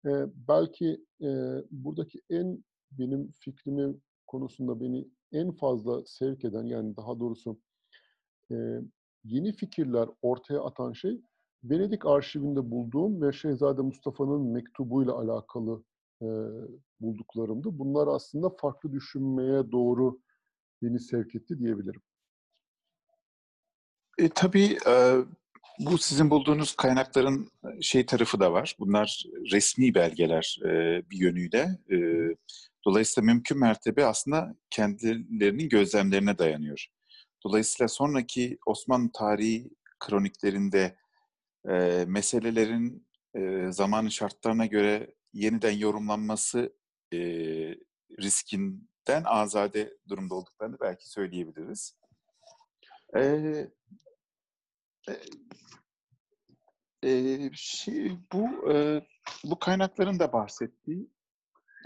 [0.05, 0.11] E,
[0.47, 1.29] belki e,
[1.71, 3.95] buradaki en benim fikrimi
[4.27, 7.59] konusunda beni en fazla sevk eden yani daha doğrusu
[8.51, 8.81] e,
[9.23, 11.21] yeni fikirler ortaya atan şey
[11.63, 15.83] Venedik arşivinde bulduğum ve Şehzade Mustafa'nın mektubuyla alakalı
[16.21, 16.27] e,
[16.99, 17.69] bulduklarımdı.
[17.71, 20.19] Bunlar aslında farklı düşünmeye doğru
[20.81, 22.01] beni sevk etti diyebilirim.
[24.17, 25.15] E, tabii e,
[25.79, 27.51] bu sizin bulduğunuz kaynakların
[27.81, 28.75] şey tarafı da var.
[28.79, 30.69] Bunlar resmi belgeler e,
[31.09, 31.79] bir yönüyle.
[31.91, 31.97] E,
[32.85, 36.87] Dolayısıyla mümkün mertebe aslında kendilerinin gözlemlerine dayanıyor.
[37.45, 40.95] Dolayısıyla sonraki Osmanlı tarihi kroniklerinde
[41.69, 46.73] e, meselelerin e, zamanın şartlarına göre yeniden yorumlanması
[47.13, 47.17] e,
[48.21, 51.97] riskinden azade durumda olduklarını belki söyleyebiliriz.
[53.15, 53.21] E,
[57.03, 59.05] e, şey, bu e,
[59.43, 61.09] bu kaynakların da bahsettiği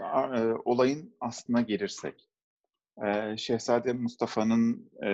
[0.00, 2.28] e, olayın aslına gelirsek,
[3.06, 5.08] e, Şehzade Mustafa'nın e,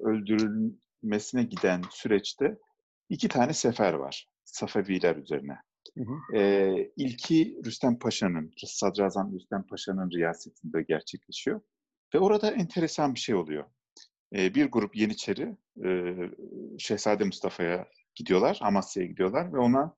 [0.00, 2.58] öldürülmesine giden süreçte
[3.08, 5.58] iki tane sefer var Safeviler üzerine.
[5.98, 6.36] Hı hı.
[6.36, 11.60] E, ilki Rüstem Paşa'nın, Sadrazam Rüstem Paşa'nın riyasetinde gerçekleşiyor.
[12.14, 13.64] Ve orada enteresan bir şey oluyor.
[14.34, 16.14] E, bir grup Yeniçeri e,
[16.78, 19.94] Şehzade Mustafa'ya gidiyorlar, Amasya'ya gidiyorlar ve ona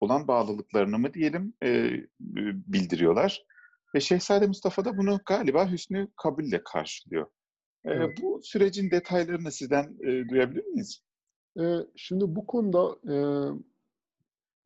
[0.00, 1.90] olan bağlılıklarını mı diyelim e,
[2.66, 3.46] bildiriyorlar.
[3.94, 7.26] Ve Şehzade Mustafa da bunu galiba hüsnü kabulle karşılıyor.
[7.84, 8.18] E, evet.
[8.22, 11.02] Bu sürecin detaylarını sizden e, duyabilir miyiz?
[11.60, 11.62] E,
[11.96, 13.14] şimdi bu konuda e,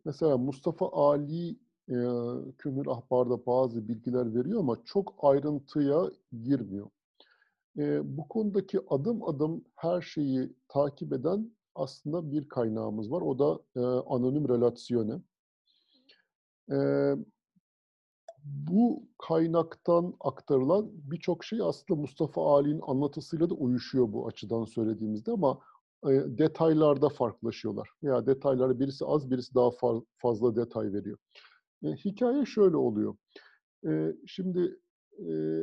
[0.06, 1.50] mesela Mustafa Ali
[1.88, 1.96] e,
[2.58, 6.10] Kömür Ahbar'da bazı bilgiler veriyor ama çok ayrıntıya
[6.42, 6.86] girmiyor.
[7.78, 13.20] E, bu konudaki adım adım her şeyi takip eden aslında bir kaynağımız var.
[13.20, 15.20] O da e, anonim relasyone.
[16.70, 16.78] E,
[18.44, 25.58] bu kaynaktan aktarılan birçok şey aslında Mustafa Ali'nin anlatısıyla da uyuşuyor bu açıdan söylediğimizde ama
[26.04, 27.88] detaylarda farklılaşıyorlar.
[28.02, 29.70] Veya detayları birisi az, birisi daha
[30.16, 31.18] fazla detay veriyor.
[31.84, 33.16] E, hikaye şöyle oluyor.
[33.86, 34.78] E, şimdi
[35.18, 35.62] e,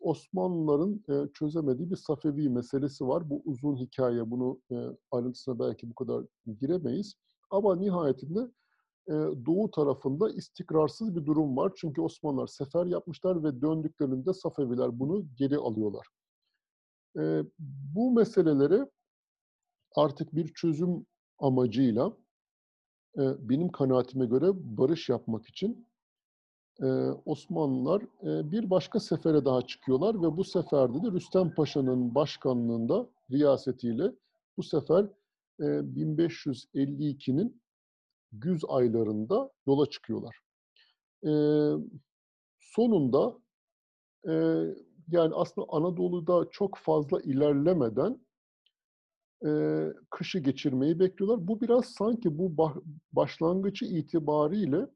[0.00, 3.30] Osmanlıların e, çözemediği bir Safevi meselesi var.
[3.30, 4.76] Bu uzun hikaye, bunu e,
[5.10, 6.24] ayrıntısına belki bu kadar
[6.60, 7.14] giremeyiz.
[7.50, 8.40] Ama nihayetinde
[9.08, 9.12] e,
[9.46, 11.72] doğu tarafında istikrarsız bir durum var.
[11.76, 16.06] Çünkü Osmanlılar sefer yapmışlar ve döndüklerinde Safeviler bunu geri alıyorlar.
[17.18, 17.42] E,
[17.94, 18.86] bu meseleleri
[19.94, 21.06] artık bir çözüm
[21.38, 22.12] amacıyla
[23.18, 25.86] e, benim kanaatime göre barış yapmak için
[26.82, 26.86] e,
[27.24, 34.12] Osmanlılar e, bir başka sefere daha çıkıyorlar ve bu seferde de Rüstem Paşa'nın başkanlığında riyasetiyle
[34.56, 35.06] bu sefer
[35.60, 37.62] e, 1552'nin
[38.32, 40.36] güz aylarında yola çıkıyorlar.
[41.26, 41.32] E,
[42.60, 43.38] sonunda
[44.28, 44.32] e,
[45.08, 48.23] yani aslında Anadolu'da çok fazla ilerlemeden
[49.46, 49.50] e,
[50.10, 51.48] kışı geçirmeyi bekliyorlar.
[51.48, 52.56] Bu biraz sanki bu
[53.12, 54.86] başlangıcı itibariyle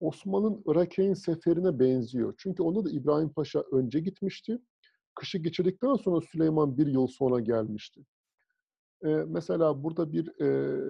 [0.00, 2.34] Osman'ın Irak'ın seferine benziyor.
[2.38, 4.58] Çünkü onda da İbrahim Paşa önce gitmişti.
[5.14, 8.00] Kışı geçirdikten sonra Süleyman bir yıl sonra gelmişti.
[9.26, 10.80] Mesela burada bir e,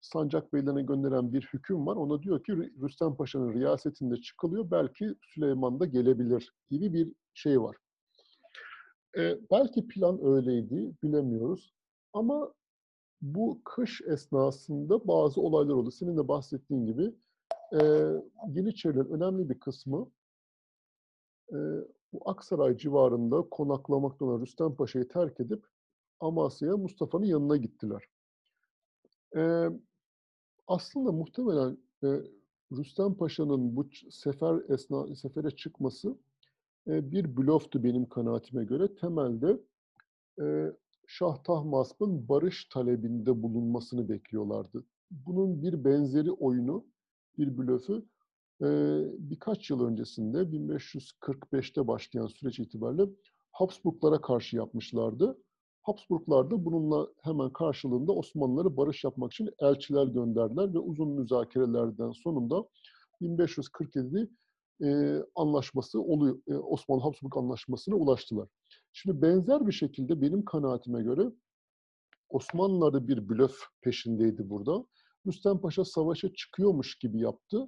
[0.00, 1.96] sancak beylerine gönderen bir hüküm var.
[1.96, 4.70] Ona diyor ki Rüstem Paşa'nın riyasetinde çıkılıyor.
[4.70, 7.76] Belki Süleyman da gelebilir gibi bir şey var.
[9.18, 11.74] Ee, belki plan öyleydi, bilemiyoruz.
[12.14, 12.54] Ama
[13.22, 15.90] bu kış esnasında bazı olaylar oldu.
[15.90, 17.14] Senin de bahsettiğin gibi
[17.72, 17.80] e,
[18.48, 20.10] Yeniçerilerin önemli bir kısmı
[21.52, 21.56] e,
[22.12, 25.66] bu Aksaray civarında konaklamakta olan Rüstem Paşa'yı terk edip
[26.20, 28.08] Amasya'ya Mustafa'nın yanına gittiler.
[29.36, 29.68] E,
[30.66, 32.08] aslında muhtemelen e,
[32.72, 36.18] Rüstem Paşa'nın bu sefer esna sefere çıkması
[36.88, 38.94] e, bir blöftü benim kanaatime göre.
[38.94, 39.60] Temelde
[40.40, 40.72] e,
[41.06, 44.84] Şah Tahmasp'ın barış talebinde bulunmasını bekliyorlardı.
[45.10, 46.84] Bunun bir benzeri oyunu
[47.38, 48.04] bir blöfü
[49.18, 53.10] birkaç yıl öncesinde 1545'te başlayan süreç itibariyle
[53.52, 55.38] Habsburglara karşı yapmışlardı.
[55.82, 62.64] Habsburglar da bununla hemen karşılığında Osmanlıları barış yapmak için elçiler gönderdiler ve uzun müzakerelerden sonunda
[63.20, 64.30] 1547
[64.82, 66.38] e, anlaşması oluyor.
[66.48, 68.48] E, Osmanlı Habsburg anlaşmasına ulaştılar.
[68.96, 71.32] Şimdi benzer bir şekilde benim kanaatime göre
[72.28, 74.86] Osmanlılar bir blöf peşindeydi burada.
[75.26, 77.66] Rüstem Paşa savaşa çıkıyormuş gibi yaptı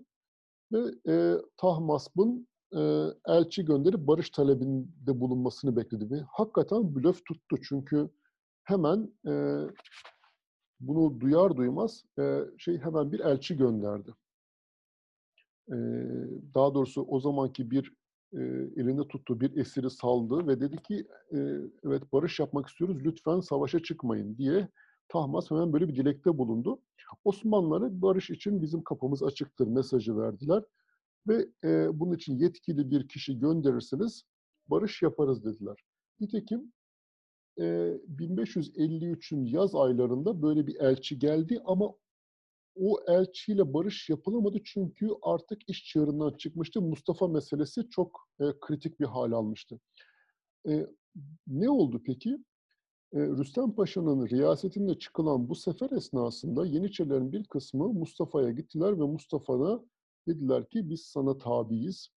[0.73, 2.81] ve e, Tahmasp'ın e,
[3.27, 8.11] elçi gönderip barış talebinde bulunmasını bekledi ve hakikaten blöf tuttu çünkü
[8.65, 9.62] hemen e,
[10.81, 14.15] bunu duyar duymaz e, şey hemen bir elçi gönderdi.
[15.69, 15.77] E,
[16.55, 17.93] daha doğrusu o zamanki bir
[18.37, 18.40] e,
[18.77, 21.38] elinde tuttuğu bir esiri saldı ve dedi ki e,
[21.85, 24.68] evet barış yapmak istiyoruz lütfen savaşa çıkmayın diye
[25.09, 26.81] Tahmas hemen böyle bir dilekte bulundu.
[27.25, 30.62] Osmanlılara barış için bizim kapımız açıktır mesajı verdiler.
[31.29, 34.25] Ve e, bunun için yetkili bir kişi gönderirseniz
[34.68, 35.77] barış yaparız dediler.
[36.20, 36.72] Nitekim
[37.59, 37.62] e,
[38.16, 41.92] 1553'ün yaz aylarında böyle bir elçi geldi ama
[42.81, 46.83] o elçiyle barış yapılamadı çünkü artık iş çığırından çıkmıştı.
[46.83, 49.81] Mustafa meselesi çok e, kritik bir hal almıştı.
[50.69, 50.87] E,
[51.47, 52.31] ne oldu peki?
[53.12, 59.81] E, Rüstem Paşa'nın riyasetinde çıkılan bu sefer esnasında Yeniçerilerin bir kısmı Mustafa'ya gittiler ve Mustafa'na
[60.29, 62.09] dediler ki biz sana tabiiz.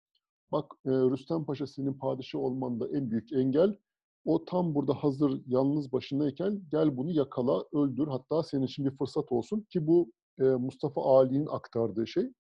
[0.51, 3.77] Bak e, Rüstem Paşa senin padişah olmanda en büyük engel.
[4.25, 8.07] O tam burada hazır yalnız başındayken gel bunu yakala, öldür.
[8.07, 12.31] Hatta senin için bir fırsat olsun ki bu e, Mustafa Ali'nin aktardığı şey.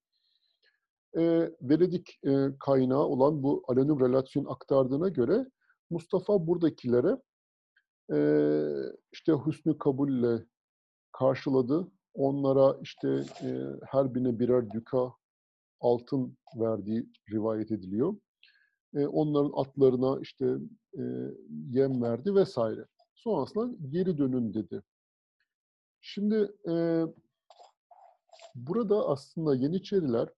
[1.17, 5.45] E, Venedik e, kaynağı olan bu Alenum Relasyon aktardığına göre
[5.89, 7.17] Mustafa buradakilere
[8.13, 8.19] e,
[9.11, 10.45] işte hüsnü kabulle
[11.11, 11.91] karşıladı.
[12.13, 13.49] Onlara işte e,
[13.85, 15.13] her birine birer düka
[15.79, 18.15] altın verdiği rivayet ediliyor.
[18.95, 20.45] E, onların atlarına işte
[20.97, 21.03] e,
[21.69, 22.85] yem verdi vesaire.
[23.15, 24.83] Sonrasında geri dönün dedi.
[26.01, 27.03] Şimdi e,
[28.67, 30.29] burada aslında Yeniçeriler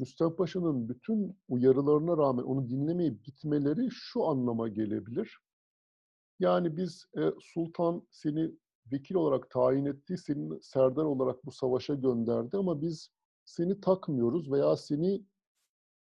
[0.00, 5.38] Rüstem Paşa'nın bütün uyarılarına rağmen onu dinlemeyip gitmeleri şu anlama gelebilir.
[6.40, 8.50] Yani biz e, sultan seni
[8.92, 13.10] vekil olarak tayin etti, seni serdar olarak bu savaşa gönderdi ama biz
[13.44, 15.24] seni takmıyoruz veya seni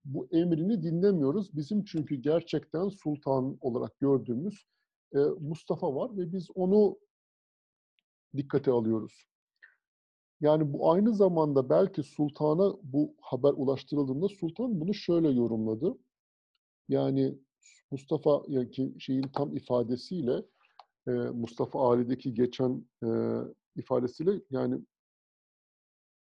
[0.04, 1.56] bu emrini dinlemiyoruz.
[1.56, 4.66] Bizim çünkü gerçekten sultan olarak gördüğümüz
[5.14, 6.98] e, Mustafa var ve biz onu
[8.37, 9.32] dikkate alıyoruz.
[10.42, 15.98] Yani bu aynı zamanda belki sultana bu haber ulaştırıldığında sultan bunu şöyle yorumladı.
[16.88, 17.38] Yani
[17.90, 20.42] Mustafa yani şeyin tam ifadesiyle
[21.09, 23.09] e, Mustafa Ali'deki geçen e,
[23.76, 24.81] ifadesiyle yani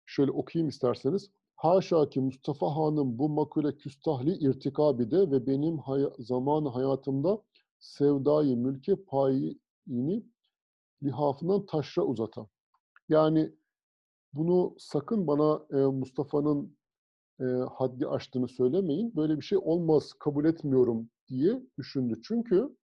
[0.05, 1.31] şöyle okuyayım isterseniz.
[1.55, 7.41] Haşa ki Mustafa Han'ın bu makule küstahli irtikabide ve benim hay zamanı hayatımda
[7.79, 10.23] sevdayı mülke payini
[11.03, 12.47] lihafından taşra uzatan.
[13.09, 13.60] Yani
[14.33, 16.77] bunu sakın bana e, Mustafa'nın
[17.39, 19.15] e, haddi aştığını söylemeyin.
[19.15, 22.21] Böyle bir şey olmaz, kabul etmiyorum diye düşündü.
[22.23, 22.75] Çünkü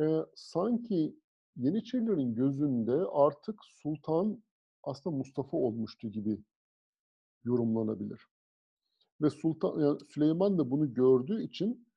[0.00, 1.16] e, sanki
[1.56, 4.42] Yeniçerilerin gözünde artık sultan
[4.82, 6.38] aslında Mustafa olmuştu gibi
[7.44, 8.26] yorumlanabilir.
[9.22, 11.88] Ve Sultan yani Süleyman da bunu gördüğü için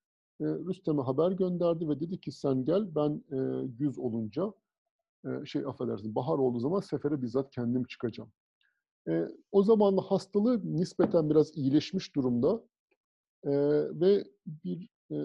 [0.41, 4.53] e, Rüstem'e haber gönderdi ve dedi ki sen gel ben e, güz olunca
[5.25, 8.31] e, şey affedersin bahar olduğu zaman sefere bizzat kendim çıkacağım.
[9.07, 12.63] E, o zaman hastalığı nispeten biraz iyileşmiş durumda
[13.43, 13.51] e,
[13.99, 15.15] ve bir e,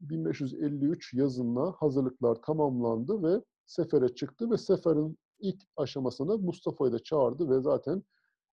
[0.00, 7.60] 1553 yazında hazırlıklar tamamlandı ve sefere çıktı ve seferin ilk aşamasında Mustafa'yı da çağırdı ve
[7.60, 8.02] zaten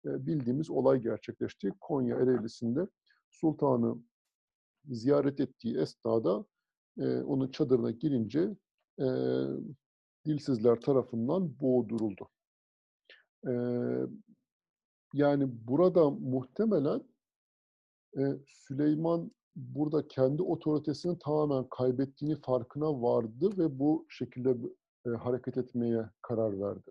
[0.04, 1.72] e, bildiğimiz olay gerçekleşti.
[1.80, 2.86] Konya Ereğlisi'nde
[3.30, 3.96] sultanı
[4.88, 6.44] ziyaret ettiği esnada
[6.98, 8.56] e, onun çadırına girince
[9.00, 9.06] e,
[10.26, 12.28] dilsizler tarafından boğduruldu.
[13.46, 13.52] E,
[15.14, 17.02] yani burada muhtemelen
[18.18, 24.50] e, Süleyman burada kendi otoritesini tamamen kaybettiğini farkına vardı ve bu şekilde
[25.06, 26.90] e, hareket etmeye karar verdi.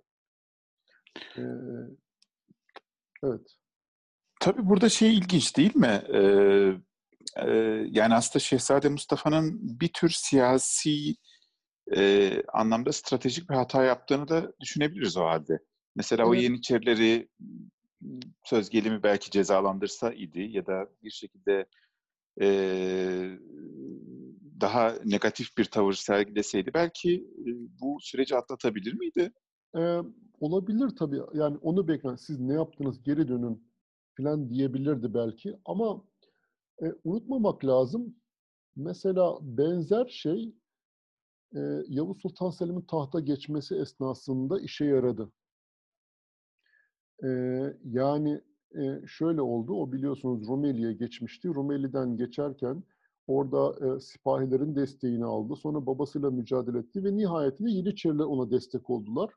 [1.38, 1.43] E,
[3.23, 3.55] evet.
[4.39, 6.03] Tabii burada şey ilginç değil mi?
[6.13, 6.73] Ee,
[7.38, 7.51] e,
[7.91, 11.15] yani aslında Şehzade Mustafa'nın bir tür siyasi
[11.95, 15.60] e, anlamda stratejik bir hata yaptığını da düşünebiliriz o halde.
[15.95, 16.32] Mesela evet.
[16.32, 17.29] o Yeniçerileri
[18.44, 21.66] söz gelimi belki cezalandırsa idi ya da bir şekilde
[22.42, 22.48] e,
[24.62, 27.50] daha negatif bir tavır sergileseydi belki e,
[27.82, 29.34] bu süreci atlatabilir miydi?
[29.78, 30.00] Ee,
[30.40, 31.22] olabilir tabii.
[31.34, 32.16] Yani onu beklen.
[32.16, 33.64] Siz ne yaptınız geri dönün
[34.18, 35.60] falan diyebilirdi belki.
[35.66, 36.04] Ama
[36.82, 38.16] e, unutmamak lazım.
[38.76, 40.56] Mesela benzer şey
[41.56, 45.32] e, Yavuz Sultan Selim'in tahta geçmesi esnasında işe yaradı.
[47.23, 47.27] E,
[47.86, 48.41] yani
[48.75, 49.73] e, şöyle oldu.
[49.73, 51.47] O biliyorsunuz Rumeli'ye geçmişti.
[51.47, 52.84] Rumeli'den geçerken
[53.27, 55.55] orada e, sipahilerin desteğini aldı.
[55.55, 59.34] Sonra babasıyla mücadele etti ve nihayetinde Yeniçeriler ona destek oldular.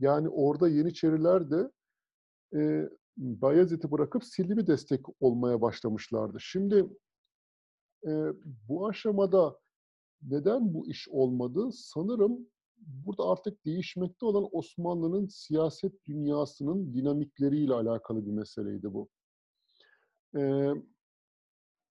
[0.00, 1.70] Yani orada Yeniçeriler de
[2.54, 6.40] e, Bayezid'i bırakıp Selim'i destek olmaya başlamışlardı.
[6.40, 6.86] Şimdi
[8.06, 8.10] e,
[8.68, 9.58] bu aşamada
[10.22, 11.68] neden bu iş olmadı?
[11.72, 12.48] Sanırım
[12.86, 19.08] burada artık değişmekte olan Osmanlı'nın siyaset dünyasının dinamikleriyle alakalı bir meseleydi bu.
[20.36, 20.70] Ee,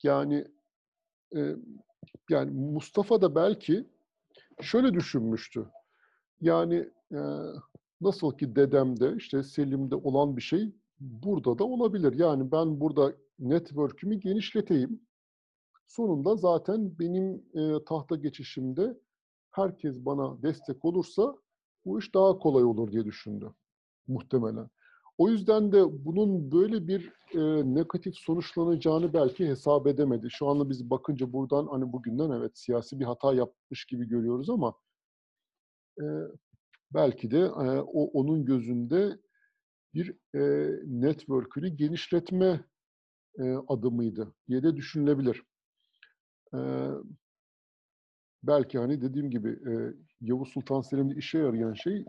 [0.03, 0.47] yani
[1.35, 1.55] e,
[2.29, 3.85] yani Mustafa da belki
[4.61, 5.69] şöyle düşünmüştü.
[6.41, 7.19] Yani e,
[8.01, 12.19] nasıl ki dedemde işte Selim'de olan bir şey burada da olabilir.
[12.19, 15.01] Yani ben burada network'ümü genişleteyim.
[15.87, 18.97] Sonunda zaten benim e, tahta geçişimde
[19.55, 21.35] herkes bana destek olursa
[21.85, 23.53] bu iş daha kolay olur diye düşündü
[24.07, 24.69] muhtemelen.
[25.17, 30.27] O yüzden de bunun böyle bir e, negatif sonuçlanacağını belki hesap edemedi.
[30.31, 34.73] Şu anda biz bakınca buradan hani bugünden evet siyasi bir hata yapmış gibi görüyoruz ama
[36.01, 36.05] e,
[36.93, 39.19] belki de e, o onun gözünde
[39.93, 40.39] bir e,
[40.85, 42.65] network'ünü genişletme
[43.39, 45.43] e, adımıydı diye de düşünülebilir.
[46.53, 46.59] E,
[48.47, 49.73] belki hani dediğim gibi e,
[50.21, 52.05] Yavuz Sultan Selim'de işe yarayan şey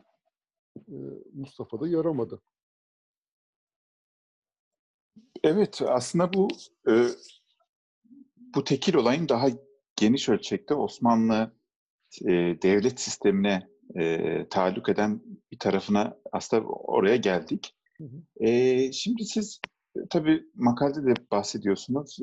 [0.76, 0.94] e,
[1.34, 2.42] Mustafa'da yaramadı.
[5.44, 6.48] Evet, aslında bu
[6.88, 7.06] e,
[8.54, 9.48] bu tekil olayın daha
[9.96, 11.52] geniş ölçekte Osmanlı
[12.24, 12.32] e,
[12.62, 15.22] devlet sistemine e, taalluk eden
[15.52, 17.76] bir tarafına aslında oraya geldik.
[17.98, 18.46] Hı hı.
[18.46, 19.60] E, şimdi siz
[20.10, 22.18] tabii makalede de bahsediyorsunuz.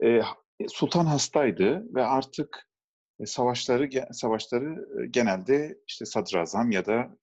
[0.00, 0.20] E, e,
[0.68, 2.68] Sultan hastaydı ve artık
[3.24, 7.16] savaşları savaşları genelde işte sadrazam ya da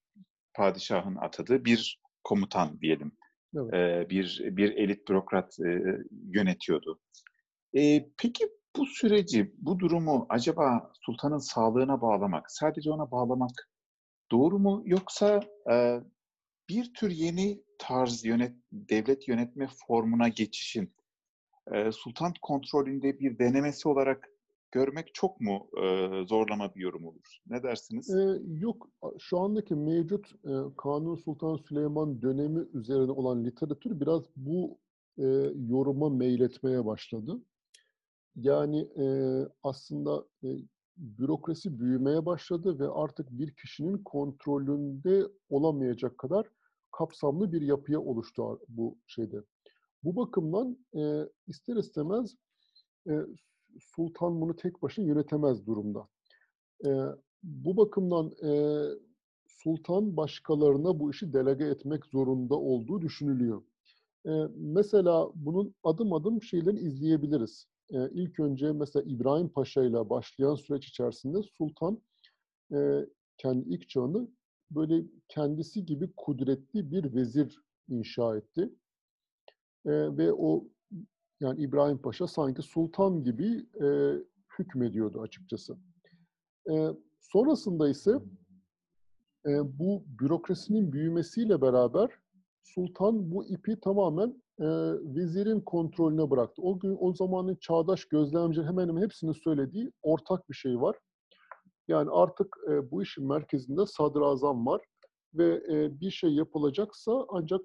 [0.53, 3.11] padişahın atadığı bir komutan diyelim.
[3.55, 3.73] Evet.
[3.73, 5.81] E, bir bir elit bürokrat e,
[6.11, 6.99] yönetiyordu.
[7.73, 13.69] E, peki bu süreci, bu durumu acaba sultanın sağlığına bağlamak, sadece ona bağlamak
[14.31, 14.83] doğru mu?
[14.85, 15.39] Yoksa
[15.71, 15.99] e,
[16.69, 20.93] bir tür yeni tarz yönet, devlet yönetme formuna geçişin
[21.73, 24.30] e, sultan kontrolünde bir denemesi olarak
[24.71, 27.37] görmek çok mu e, zorlama bir yorum olur?
[27.47, 28.15] Ne dersiniz?
[28.15, 34.77] Ee, yok, şu andaki mevcut e, Kanun Sultan Süleyman dönemi üzerine olan literatür biraz bu
[35.17, 35.23] e,
[35.69, 37.41] yoruma meyletmeye başladı.
[38.35, 39.05] Yani e,
[39.63, 40.47] aslında e,
[40.97, 46.47] bürokrasi büyümeye başladı ve artık bir kişinin kontrolünde olamayacak kadar
[46.91, 49.37] kapsamlı bir yapıya oluştu bu şeyde.
[50.03, 52.35] Bu bakımdan e, ister istemez
[53.09, 53.11] e,
[53.79, 56.07] sultan bunu tek başına yönetemez durumda.
[56.85, 56.89] E,
[57.43, 58.51] bu bakımdan e,
[59.47, 63.63] sultan başkalarına bu işi delege etmek zorunda olduğu düşünülüyor.
[64.25, 67.67] E, mesela bunun adım adım şeylerini izleyebiliriz.
[67.93, 72.01] E, ilk önce mesela İbrahim Paşa ile başlayan süreç içerisinde sultan
[72.73, 73.05] e,
[73.37, 74.27] kendi ilk çağını
[74.71, 77.59] böyle kendisi gibi kudretli bir vezir
[77.89, 78.69] inşa etti.
[79.85, 80.67] E, ve o
[81.41, 84.15] yani İbrahim Paşa sanki sultan gibi e,
[84.59, 85.77] hükmediyordu açıkçası.
[86.71, 86.89] E,
[87.19, 88.11] sonrasında ise
[89.45, 92.09] e, bu bürokrasinin büyümesiyle beraber
[92.63, 94.65] sultan bu ipi tamamen e,
[95.15, 96.61] vezirin kontrolüne bıraktı.
[96.61, 100.95] O gün o zamanın çağdaş gözlemci hemen hemen hepsinin söylediği ortak bir şey var.
[101.87, 104.81] Yani artık e, bu işin merkezinde sadrazam var
[105.33, 107.61] ve e, bir şey yapılacaksa ancak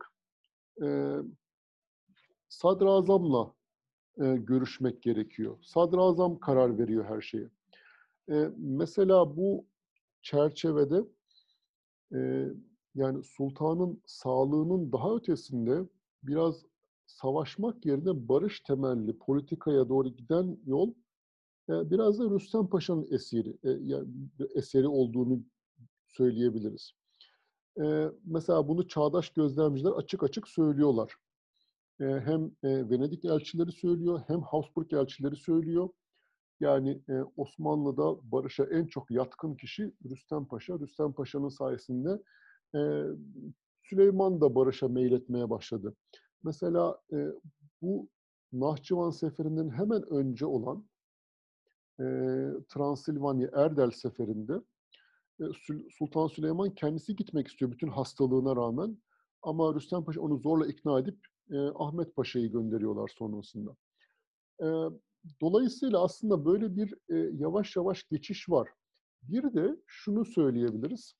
[0.82, 1.16] e,
[2.48, 3.56] sadrazamla
[4.20, 5.58] e, görüşmek gerekiyor.
[5.62, 7.50] Sadrazam karar veriyor her şeye.
[8.30, 9.66] E, mesela bu
[10.22, 11.04] çerçevede
[12.14, 12.48] e,
[12.94, 15.82] yani sultanın sağlığının daha ötesinde
[16.22, 16.64] biraz
[17.06, 20.94] savaşmak yerine barış temelli politikaya doğru giden yol
[21.68, 24.08] e, biraz da Rüstem Paşa'nın eseri, e, yani
[24.54, 25.40] eseri olduğunu
[26.06, 26.92] söyleyebiliriz.
[27.80, 31.16] E, mesela bunu çağdaş gözlemciler açık açık söylüyorlar
[31.98, 35.88] hem Venedik elçileri söylüyor hem Habsburg elçileri söylüyor.
[36.60, 37.02] Yani
[37.36, 40.78] Osmanlı'da barışa en çok yatkın kişi Rüstem Paşa.
[40.78, 42.22] Rüstem Paşa'nın sayesinde
[43.82, 45.94] Süleyman da barışa meyletmeye başladı.
[46.42, 47.00] Mesela
[47.82, 48.08] bu
[48.52, 50.86] Nahçıvan Seferi'nin hemen önce olan
[52.68, 54.60] Transilvanya Erdel Seferi'nde
[55.90, 58.98] Sultan Süleyman kendisi gitmek istiyor bütün hastalığına rağmen.
[59.42, 61.18] Ama Rüstem Paşa onu zorla ikna edip
[61.50, 63.76] e, Ahmet Paşa'yı gönderiyorlar sonrasında.
[64.60, 64.66] E,
[65.40, 68.68] dolayısıyla aslında böyle bir e, yavaş yavaş geçiş var.
[69.22, 71.14] Bir de şunu söyleyebiliriz.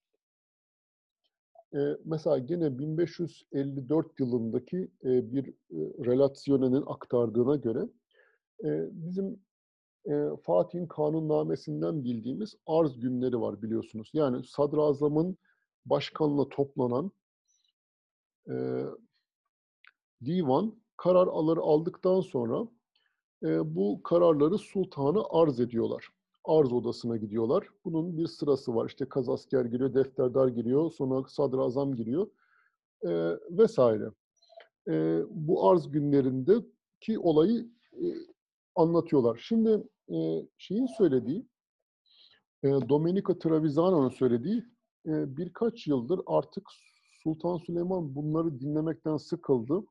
[1.74, 7.88] E, mesela gene 1554 yılındaki e, bir e, relasyonunun aktardığına göre
[8.64, 9.40] e, bizim
[10.06, 14.10] e, Fatih'in kanunnamesinden bildiğimiz arz günleri var biliyorsunuz.
[14.12, 15.36] Yani sadrazamın
[15.86, 17.12] başkanla toplanan
[18.50, 18.84] e,
[20.24, 22.68] divan karar alır aldıktan sonra
[23.42, 26.08] e, bu kararları sultana arz ediyorlar.
[26.44, 27.68] Arz odasına gidiyorlar.
[27.84, 28.86] Bunun bir sırası var.
[28.88, 32.30] İşte kazasker giriyor, defterdar giriyor, sonra sadrazam giriyor
[33.02, 33.10] e,
[33.50, 34.10] vesaire.
[34.88, 36.54] E, bu arz günlerinde
[37.00, 38.04] ki olayı e,
[38.74, 39.40] anlatıyorlar.
[39.42, 41.46] Şimdi e, şeyin söylediği,
[42.62, 44.64] e, Domenico Trevisano'nun söylediği
[45.06, 46.68] e, birkaç yıldır artık
[47.22, 49.84] Sultan Süleyman bunları dinlemekten sıkıldı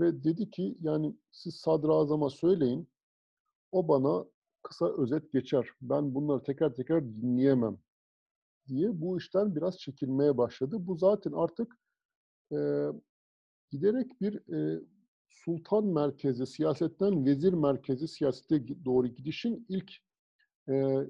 [0.00, 2.88] ve dedi ki yani siz sadrazama söyleyin
[3.72, 4.24] o bana
[4.62, 5.68] kısa özet geçer.
[5.82, 7.78] Ben bunları teker teker dinleyemem
[8.68, 10.76] diye bu işten biraz çekilmeye başladı.
[10.80, 11.78] Bu zaten artık
[12.52, 12.92] eee,
[13.70, 14.80] giderek bir, eee,
[15.30, 19.92] sultan merkezli, siyasetten vezir merkezli siyasete doğru gidişin ilk,
[20.68, 21.08] eee,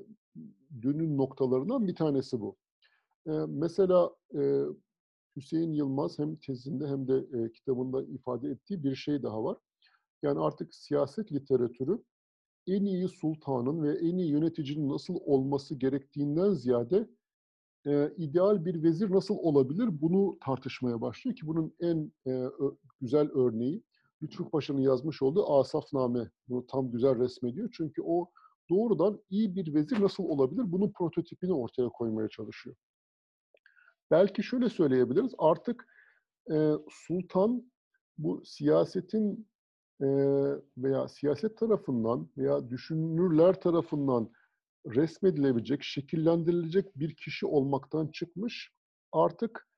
[0.83, 2.57] dönüm noktalarından bir tanesi bu.
[3.27, 4.65] Eee, mesela, eee,
[5.39, 9.59] Hüseyin Yılmaz hem tezinde hem de, eee, kitabında ifade ettiği bir şey daha var.
[10.23, 12.03] Yani artık siyaset literatürü
[12.67, 17.09] en iyi sultanın ve en iyi yöneticinin nasıl olması gerektiğinden ziyade,
[17.87, 22.51] eee, ideal bir vezir nasıl olabilir bunu tartışmaya başlıyor ki bunun en, ö
[23.01, 23.83] güzel örneği
[24.23, 27.71] Lütfü Paşa'nın yazmış olduğu Asafname bunu tam güzel resmediyor.
[27.73, 28.31] Çünkü o
[28.71, 32.77] doğrudan iyi bir vezir nasıl olabilir bunun prototipini ortaya koymaya çalışıyor.
[34.11, 35.87] Belki şöyle söyleyebiliriz, artık,
[36.51, 37.73] eee, sultan
[38.19, 39.49] bu siyasetin,
[40.03, 44.31] eee, veya siyaset tarafından veya düşünürler tarafından
[44.87, 48.73] resmedilebilecek, şekillendirilecek bir kişi olmaktan çıkmış,
[49.13, 49.69] artık,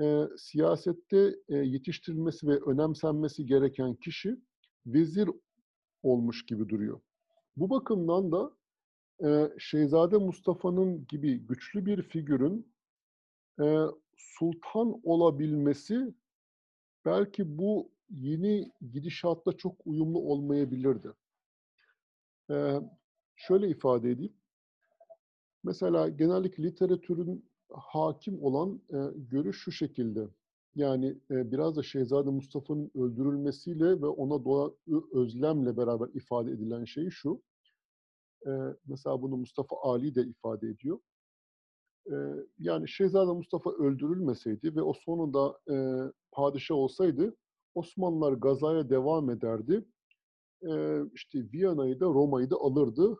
[0.00, 4.36] eee, siyasette, eee, yetiştirilmesi ve önemsenmesi gereken kişi
[4.86, 5.30] vezir
[6.02, 7.00] olmuş gibi duruyor.
[7.56, 8.52] Bu bakımdan da,
[9.22, 12.73] eee, Şehzade Mustafa'nın gibi güçlü bir figürün,
[13.60, 13.86] eee,
[14.16, 16.14] sultan olabilmesi
[17.06, 21.12] belki bu yeni gidişatla çok uyumlu olmayabilirdi.
[22.50, 22.80] Eee,
[23.36, 24.32] şöyle ifade edeyim.
[25.64, 30.28] Mesela genellikle literatürün hâkim olan, eee, görüş şu şekilde:
[30.76, 36.84] Yani, eee, biraz da Şehzade Mustafa'nın öldürülmesiyle ve ona doğan ö özlemle beraber ifade edilen
[36.84, 37.42] şey şu:
[38.46, 40.98] Eee, mesela bunu Mustafa Ali de ifade ediyor.
[42.58, 47.36] Yani Şehzade Mustafa öldürülmeseydi ve o sonunda, eee, padişah olsaydı
[47.74, 49.84] Osmanlılar gazaya devam ederdi.
[50.62, 53.18] Eee, işte Viyana'yı da Roma'yı da alırdı.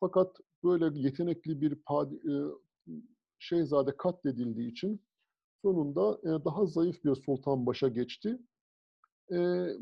[0.00, 2.42] Fakat böyle yetenekli bir padi eee,
[3.38, 5.02] şehzade katledildiği için
[5.62, 8.38] sonunda, eee, daha zayıf bir sultan başa geçti.
[9.30, 9.38] Eee,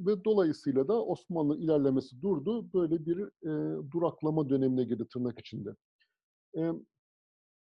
[0.07, 2.75] ve dolayısıyla da Osmanlı ilerlemesi durdu.
[2.75, 5.71] Böyle bir, eee, duraklama dönemine girdi tırnak içinde.
[6.55, 6.81] Emm,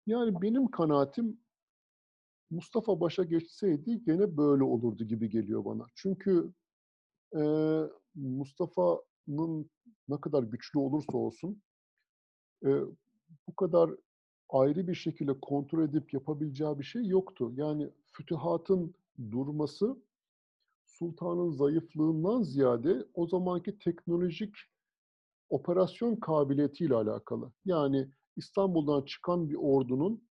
[0.10, 1.40] yani benim kanaatim
[2.50, 5.86] Mustafa başa geçseydi gene böyle olurdu gibi geliyor bana.
[5.96, 6.54] Çünkü,
[7.36, 9.70] eee, Mustafa'nın
[10.10, 11.62] ne kadar güçlü olursa olsun,
[12.66, 12.82] eee,
[13.48, 13.92] bu kadar
[14.50, 17.52] ayrı bir şekilde kontrol edip yapabileceği bir şey yoktu.
[17.56, 18.96] Yani fütühatın
[19.32, 19.98] durması
[20.86, 24.56] sultanın zayıflığından ziyade o zamanki teknolojik
[25.50, 27.52] operasyon kabiliyetiyle alakalı.
[27.66, 30.24] Yani İstanbul'dan çıkan bir ordunun,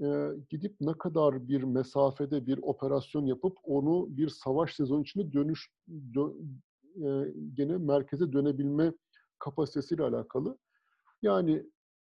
[0.00, 5.68] eee, gidip ne kadar bir mesafede bir operasyon yapıp onu bir savaş sezonu içinde dönüş
[6.14, 6.28] dö
[6.96, 8.92] eee, gene merkeze dönebilme
[9.38, 10.58] kapasitesiyle alakalı.
[11.22, 11.64] Yani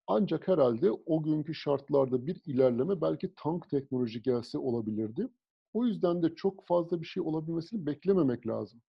[0.07, 5.27] ancak herhâlde o günkü şartlarda bir ilerleme belki tank teknoloji gelse olabilirdi.
[5.73, 8.81] O yüzden de çok fazla bir şey olabilmesini beklememek lazım.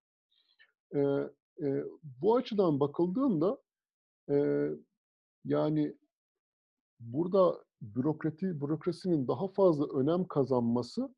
[0.95, 1.30] Eee,
[1.61, 1.84] eee,
[2.22, 3.59] bu açıdan bakıldığında,
[4.30, 4.70] eee,
[5.45, 5.97] yani
[7.03, 11.15] burada bürokrati bürokrasinin daha fazla önem kazanması,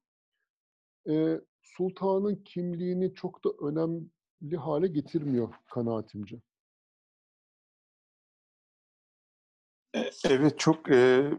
[1.07, 6.41] eee, sultanın kimliğini çok da önemli hâle getirmiyor kanaatimce.
[9.93, 11.31] E evet, çok, eee,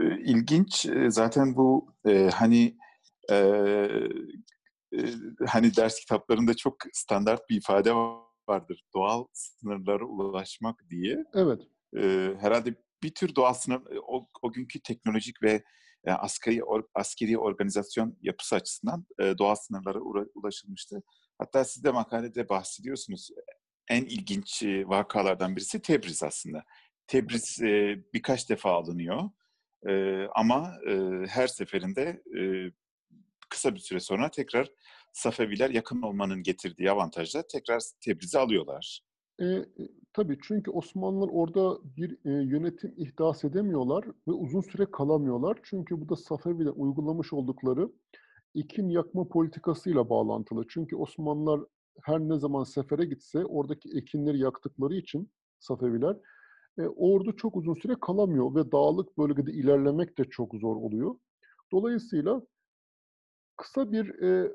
[0.00, 0.86] eee, ilginç.
[0.86, 2.76] Eee, zaten bu, eee, hani,
[3.30, 4.08] eee,
[4.92, 5.08] eee,
[5.48, 7.94] hani, ders kitaplarında çok standart bir ifade
[8.48, 11.24] vardır, "Doğal sınırlara ulaşmak." diye.
[11.34, 11.62] Evet.
[11.96, 15.62] Eee, herhâlde bir tür doğal sınır, eee, o o günkü teknolojik ve,
[16.06, 21.02] eee, askeri or askeri organizasyon yapısı açısından, eee, doğal sınırlara ura ulaşılmıştı.
[21.38, 23.28] Hatta siz de makalede bahsediyorsunuz.
[23.90, 26.64] En ilginç, eee, vakalardan birisi Tebriz aslında.
[27.06, 29.30] Tebriz, eee, birkaç defa alınıyor,
[29.88, 32.72] eee, ama, eee, her seferinde, eee,
[33.50, 34.68] kısa bir süre sonra tekrar
[35.12, 39.00] Safeviler yakın olmanın getirdiği avantajla tekrar Tebriz'i alıyorlar.
[39.40, 45.58] Eee, eee, tabii çünkü Osmanlılar orada bir, eee, yönetim ihdas edemiyorlar ve uzun süre kalamıyorlar.
[45.62, 47.92] Çünkü bu da Safeviler uygulamış oldukları
[48.54, 50.64] ekin yakma politikasıyla bağlantılı.
[50.68, 51.60] Çünkü Osmanlılar
[52.02, 55.30] her ne zaman sefere gitse oradaki ekinleri yaktıkları için
[55.60, 56.16] Safeviler,
[56.78, 61.16] eee, ordu çok uzun süre kalamıyor ve dağlık bölgede ilerlemek de çok zor oluyor.
[61.72, 62.42] Dolayısıyla
[63.56, 64.52] kısa bir, eee,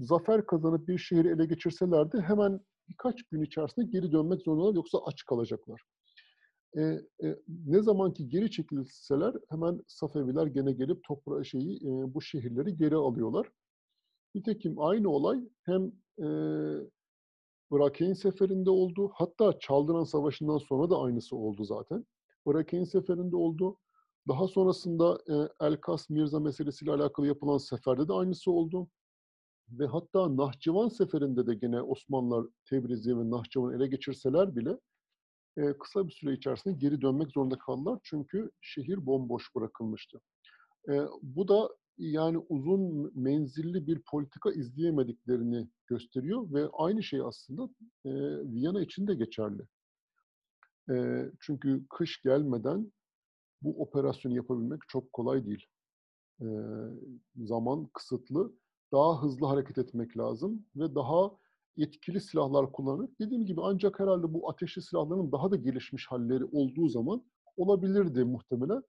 [0.00, 2.60] zafer kazanıp bir şehri ele geçirseler de hemen
[2.90, 5.82] birkaç gün içerisinde geri dönmek zorundalar yoksa aç kalacaklar.
[6.76, 12.22] Eee, eee, ne zaman ki geri çekilseler hemen Safeviler gene gelip topra şeyi, eee, bu
[12.22, 13.48] şehirleri geri alıyorlar.
[14.34, 16.78] Nitekim aynı olay hem, eee,
[17.70, 19.10] Bırakıyn Seferi'nde oldu.
[19.14, 22.06] Hatta Çaldıran Savaşı'ndan sonra da aynısı oldu zaten.
[22.46, 23.78] Bırakıyn Seferi'nde oldu.
[24.28, 28.88] Daha sonrasında, eee, Elkas Mirza meselesiyle alakalı yapılan seferde de aynısı oldu.
[29.70, 34.78] Ve hatta Nahçıvan seferinde de gene Osmanlılar Tebrizi ve Nahçıvan'ı ele geçirseler bile
[35.56, 37.98] e, kısa bir süre içerisinde geri dönmek zorunda kaldılar.
[38.02, 40.20] Çünkü şehir bomboş bırakılmıştı.
[40.88, 40.92] E,
[41.22, 41.68] bu da
[41.98, 47.68] yani uzun menzilli bir politika izleyemediklerini gösteriyor ve aynı şey aslında
[48.04, 48.10] e,
[48.52, 49.62] Viyana için de geçerli.
[50.90, 52.92] E, çünkü kış gelmeden
[53.62, 55.66] bu operasyonu yapabilmek çok kolay değil.
[56.40, 56.46] E,
[57.36, 58.52] zaman kısıtlı,
[58.92, 61.30] daha hızlı hareket etmek lazım ve daha
[61.76, 66.88] etkili silahlar kullanıp dediğim gibi ancak herhalde bu ateşli silahların daha da gelişmiş halleri olduğu
[66.88, 67.24] zaman
[67.56, 68.82] olabilirdi muhtemelen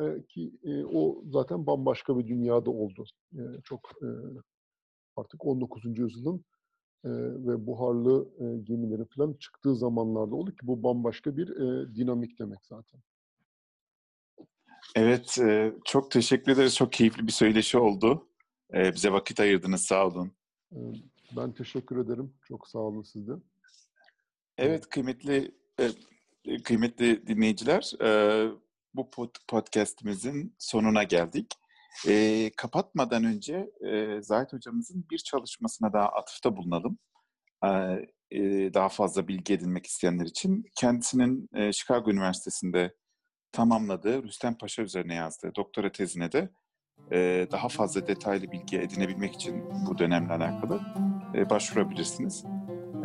[0.00, 3.04] e, ki e, o zaten bambaşka bir dünyada oldu.
[3.32, 4.08] E, çok e,
[5.16, 5.98] artık 19.
[5.98, 6.44] yüzyılın
[7.04, 7.10] e,
[7.46, 12.66] ve buharlı e, gemilerin falan çıktığı zamanlarda oldu ki bu bambaşka bir e, dinamik demek
[12.66, 13.00] zaten.
[14.94, 16.76] Evet, e, çok teşekkür ederiz.
[16.76, 18.28] Çok keyifli bir söyleşi oldu.
[18.74, 20.32] E, bize vakit ayırdınız, sağ olun.
[20.72, 20.78] E,
[21.36, 22.34] ben teşekkür ederim.
[22.48, 23.32] Çok sağ olun siz de.
[24.58, 28.50] Evet, kıymetli e, kıymetli dinleyiciler, e,
[28.94, 29.10] bu
[29.48, 31.54] podcastimizin sonuna geldik.
[32.08, 36.98] E, kapatmadan önce e, Zahit hocamızın bir çalışmasına daha atıfta bulunalım.
[37.64, 37.68] E,
[38.30, 40.64] e, daha fazla bilgi edinmek isteyenler için.
[40.74, 42.94] Kendisinin e, Chicago Üniversitesi'nde
[43.52, 46.50] tamamladığı, Rüstem Paşa üzerine yazdığı doktora tezine de
[47.12, 50.80] e, daha fazla detaylı bilgi edinebilmek için bu dönemle alakalı
[51.34, 52.44] e, başvurabilirsiniz.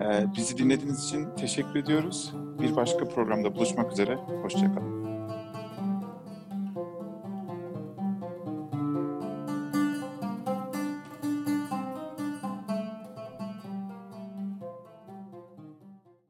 [0.01, 2.33] E, bizi dinlediğiniz için teşekkür ediyoruz.
[2.61, 4.15] Bir başka programda buluşmak üzere.
[4.15, 5.00] Hoşçakalın.